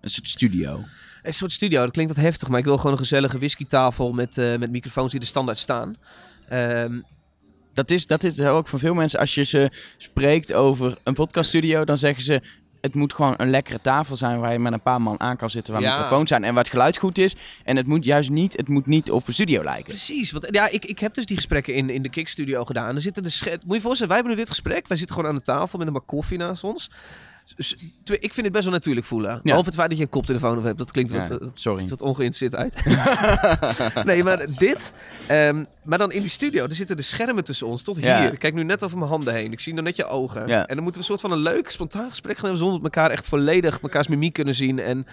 [0.00, 0.84] Een soort studio.
[1.22, 2.48] Een soort studio, dat klinkt wat heftig.
[2.48, 5.96] Maar ik wil gewoon een gezellige whiskytafel met, eh, met microfoons die er standaard staan.
[6.48, 7.00] Ehm,
[7.78, 9.20] Dat is, dat is ook van veel mensen.
[9.20, 12.40] Als je ze spreekt over een podcaststudio, dan zeggen ze...
[12.80, 15.50] Het moet gewoon een lekkere tafel zijn waar je met een paar man aan kan
[15.50, 15.94] zitten, waar Ja.
[15.94, 17.36] microfoons zijn en waar het geluid goed is.
[17.64, 19.84] En het moet juist niet, het moet niet op een studio lijken.
[19.84, 22.94] Precies, want ja, ik, ik heb dus die gesprekken in, in de Kick Studio gedaan.
[22.94, 24.88] Er zitten de Moet je je voorstellen, wij hebben nu dit gesprek.
[24.88, 26.90] Wij zitten gewoon aan de tafel met een bak koffie naast ons.
[28.04, 29.40] Ik vind het best wel natuurlijk voelen.
[29.42, 30.78] Behalve het feit dat je een koptelefoon op hebt.
[30.78, 31.88] Dat klinkt wat, Ja, dat sorry.
[31.88, 32.84] wat ongeïnteresseerd uit.
[34.06, 34.92] nee, maar dit.
[35.26, 38.06] ehm, maar dan in die studio, er zitten de schermen tussen ons tot hier.
[38.06, 38.30] Ja.
[38.30, 39.52] Ik kijk nu net over mijn handen heen.
[39.52, 40.46] Ik zie nog net je ogen.
[40.46, 40.66] Ja.
[40.66, 42.60] En dan moeten we een soort van een leuk, spontaan gesprek gaan hebben...
[42.60, 44.78] zonder dat elkaar echt volledig mekaars mimiek kunnen zien.
[44.78, 45.06] En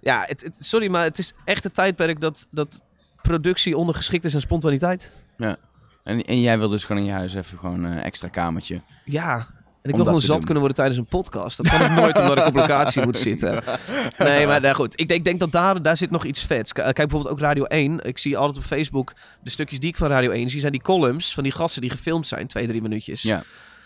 [0.00, 2.80] ja, het, het- sorry, maar het is echt een tijdperk dat, dat
[3.22, 5.12] productie ondergeschikt is aan spontaniteit.
[6.04, 8.80] En, en jij wil dus gewoon in je huis even gewoon een extra kamertje.
[9.04, 9.46] Ja.
[9.82, 11.56] En ik wil gewoon zat kunnen worden tijdens een podcast.
[11.56, 13.62] Dat kan ik nooit omdat ik op locatie moet zitten.
[14.18, 15.00] Nee, maar nou goed.
[15.00, 16.72] Ik denk, ik denk dat daar, daar zit nog iets vets.
[16.72, 17.98] K- Kijk bijvoorbeeld ook Radio 1.
[18.02, 19.12] Ik zie altijd op Facebook
[19.42, 20.60] de stukjes die ik van Radio 1 zie.
[20.60, 22.46] Zijn die columns van die gasten die gefilmd zijn.
[22.46, 23.22] Twee, drie minuutjes.
[23.22, 23.42] Ja.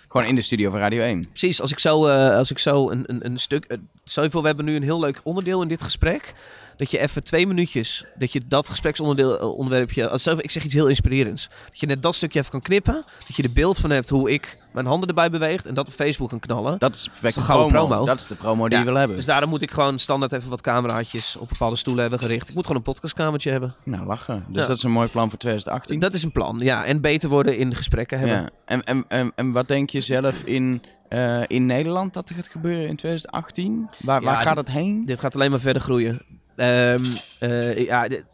[0.08, 1.28] Gewoon in de studio van Radio 1.
[1.28, 1.60] Precies.
[1.60, 3.64] Als ik zo, eh, als ik zo een, een, een stuk...
[3.64, 6.32] eh, stel je voor, we hebben nu een heel leuk onderdeel in dit gesprek.
[6.76, 10.86] Dat je even twee minuutjes, dat je dat gespreksonderdeel, eh, voor, Ik zeg iets heel
[10.88, 11.48] inspirerends.
[11.68, 13.04] Dat je net dat stukje even kan knippen.
[13.26, 15.66] Dat je er beeld van hebt hoe ik mijn handen erbij beweegt.
[15.66, 16.78] En dat op Facebook kan knallen.
[16.78, 17.86] Dat is een gouden promo.
[17.88, 18.06] promo.
[18.06, 19.16] Dat is de promo die Ja, je wil hebben.
[19.16, 22.48] Dus daarom moet ik gewoon standaard even wat cameraatjes op bepaalde stoelen hebben gericht.
[22.48, 23.74] Ik moet gewoon een podcastkamertje hebben.
[23.84, 24.44] Nou, lachen.
[24.48, 24.66] Dus Ja.
[24.68, 25.98] dat is een mooi plan voor 2018.
[25.98, 26.84] Dat is een plan, ja.
[26.84, 28.36] En beter worden in gesprekken hebben.
[28.36, 28.48] ja.
[28.64, 32.48] en, en, en, en wat denk je zelf in, eh, in Nederland dat er gaat
[32.48, 33.88] gebeuren in 2018?
[33.98, 35.06] Waar, Ja, waar gaat dit- het heen?
[35.06, 36.22] Dit gaat alleen maar verder groeien.
[36.62, 37.04] Ehm,
[37.38, 38.24] eh, ja, de,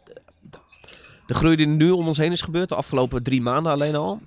[1.25, 4.21] de groei die nu om ons heen is gebeurd, de afgelopen drie maanden alleen al.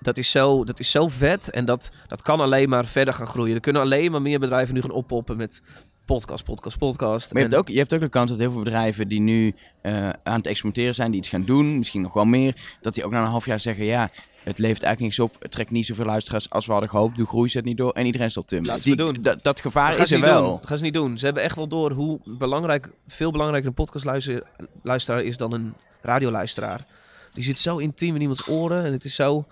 [0.00, 3.26] Dat is zo, dat is zo vet en dat, dat kan alleen maar verder gaan
[3.26, 3.54] groeien.
[3.54, 5.62] Er kunnen alleen maar meer bedrijven nu gaan oppoppen met
[6.04, 7.32] podcast, podcast, podcast.
[7.32, 9.54] Maar je hebt, ook, je hebt ook de kans dat heel veel bedrijven die nu
[9.82, 13.04] eh, aan het experimenteren zijn, die iets gaan doen, misschien nog wel meer, dat die
[13.04, 14.10] ook na een half jaar zeggen, ja,
[14.44, 17.26] het levert eigenlijk niks op, het trekt niet zoveel luisteraars als we hadden gehoopt, de
[17.26, 18.50] groei zet niet door en iedereen stopt
[18.84, 19.38] we Die- doen.
[19.42, 20.42] Dat, gevaar is er wel.
[20.42, 20.56] doen.
[20.58, 21.18] Dat gaan ze niet doen.
[21.18, 26.86] Ze hebben echt wel door hoe belangrijk, veel belangrijker een podcastluisteraar is dan een radioluisteraar.
[27.34, 29.46] Die zit zo intiem in iemands oren en het is zo...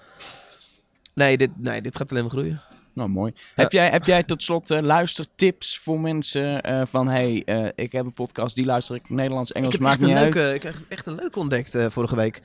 [1.15, 2.61] Nee, dit, nee, dit gaat alleen maar groeien.
[2.93, 3.33] Nou, mooi.
[3.55, 7.93] Heb, jij, heb jij tot slot eh, luistertips voor mensen eh, van, hey, eh, ik
[7.93, 10.35] heb een podcast, die luister ik, Nederlands, Engels, ik heb maakt niet een uit.
[10.35, 12.41] leuke, ik heb echt een leuke ontdekt vorige week.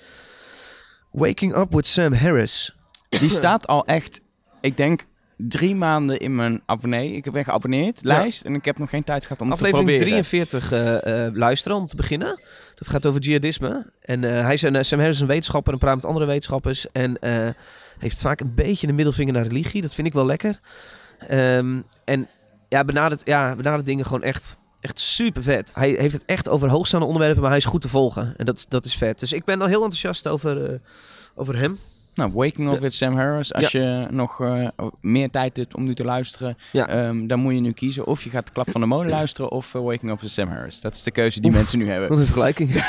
[1.15, 2.75] Waking Up with Sam Harris.
[3.09, 4.21] Die staat al echt,
[4.61, 5.05] ik denk,
[5.37, 7.11] drie maanden in mijn abonnee.
[7.11, 8.41] Ik ben geabonneerd, lijst.
[8.41, 10.23] En ik heb nog geen tijd gehad om Aflevering te proberen.
[10.23, 12.39] 43 eh, eh, luisteren om te beginnen.
[12.75, 13.91] Dat gaat over jihadisme.
[14.01, 16.91] En eh, hij is een, Sam Harris is een wetenschapper en praat met andere wetenschappers.
[16.91, 17.17] En
[17.99, 19.81] heeft vaak een beetje een middelvinger naar religie.
[19.81, 20.59] Dat vind ik wel lekker.
[21.19, 22.27] Ehm, en
[22.69, 25.75] ja, benadert, ja, benadert dingen gewoon echt, echt super vet.
[25.75, 28.33] Hij heeft het echt over hoogstaande onderwerpen, maar hij is goed te volgen.
[28.37, 29.19] En dat, dat is vet.
[29.19, 30.79] Dus ik ben al heel enthousiast over, eh,
[31.35, 31.79] over hem.
[32.15, 33.53] Nou, Waking Up with Sam Harris.
[33.53, 34.67] Als je nog eh,
[35.01, 36.87] meer tijd hebt om nu te luisteren, Ja.
[36.87, 38.05] ehm, dan moet je nu kiezen.
[38.07, 40.47] Of je gaat de Klap van de Molen luisteren of eh, Waking Up with Sam
[40.47, 40.81] Harris.
[40.81, 42.09] Dat is de keuze die mensen nu hebben.
[42.09, 42.69] Wat een vergelijking.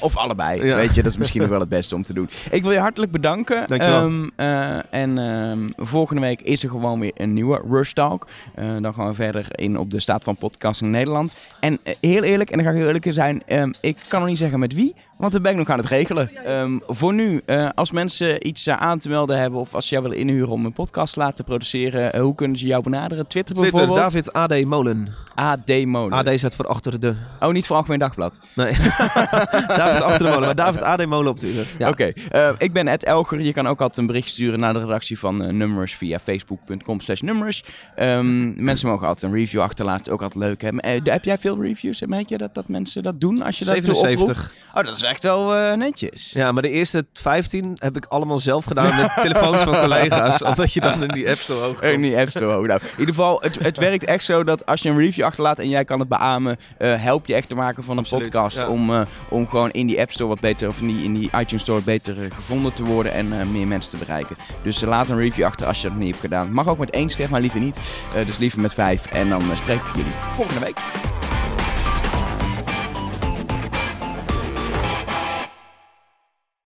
[0.00, 0.64] of allebei.
[0.64, 0.76] Ja.
[0.76, 2.30] Weet je, dat is misschien nog wel het beste om te doen.
[2.50, 3.66] Ik wil je hartelijk bedanken.
[3.66, 4.02] Dankjewel.
[4.06, 8.26] Ehm, eh, en ehm, volgende week is er gewoon weer een nieuwe Rush Talk.
[8.54, 11.34] Dan gaan we verder in op de staat van podcasting in Nederland.
[11.60, 13.42] En heel eerlijk, en dan ga ik heel eerlijk zijn,
[13.80, 16.30] ik kan nog niet zeggen met wie, want dat ben ik nog aan het regelen.
[16.44, 19.90] Ehm, voor nu, eh, als mensen iets eh, aan te melden hebben of als ze
[19.90, 23.26] jou willen inhuren om een podcast te laten produceren, eh, hoe kunnen ze jou benaderen?
[23.26, 24.12] Twitter, Twitter, bijvoorbeeld?
[24.12, 25.14] David AD Molen.
[25.34, 26.12] AD Molen.
[26.12, 27.14] AD staat voor achter de...
[27.40, 28.38] Oh, niet voor Algemeen Dagblad.
[28.54, 28.72] Nee.
[29.76, 31.66] David achter de molen, maar David AD Molen op Twitter.
[31.78, 31.88] Ja.
[31.88, 32.12] Oké,
[32.58, 33.40] ik ben Ed Elger.
[33.40, 37.20] Je kan ook altijd een bericht sturen naar de redactie van Numbers via facebook.com slash
[37.20, 37.64] numbers.
[37.94, 40.60] Ehm, mensen mogen altijd een review achterlaten, ook altijd leuk.
[40.60, 40.68] Hè?
[40.68, 42.02] Eh, heb jij veel reviews?
[42.06, 44.06] Merk je dat, dat mensen dat doen als je dat toe oproept?
[44.06, 44.52] 77.
[44.74, 46.30] Oh, dat is echt wel eh, netjes.
[46.32, 50.42] Ja, maar de eerste 15 heb ik allemaal zelf gedaan met telefoons van collega's.
[50.42, 51.98] Omdat je dan in die app zo hoog komt.
[51.98, 52.66] niet apps zo hoog.
[52.66, 55.58] Nou, in ieder geval, het, het werkt echt zo dat als je een review achterlaat
[55.58, 58.56] en jij kan het beamen, eh, help je echt te maken van een Absoluut, podcast.
[58.56, 58.68] ja.
[58.68, 61.30] Om, eh, om gewoon in die App Store wat beter, of in die, in die
[61.38, 64.36] iTunes Store beter gevonden te worden en meer mensen te bereiken.
[64.62, 66.52] Dus laat een review achter als je dat nog niet hebt gedaan.
[66.52, 67.80] Mag ook met één ster, maar liever niet.
[68.26, 69.06] Dus liever met vijf.
[69.06, 70.76] En dan spreek ik jullie volgende week.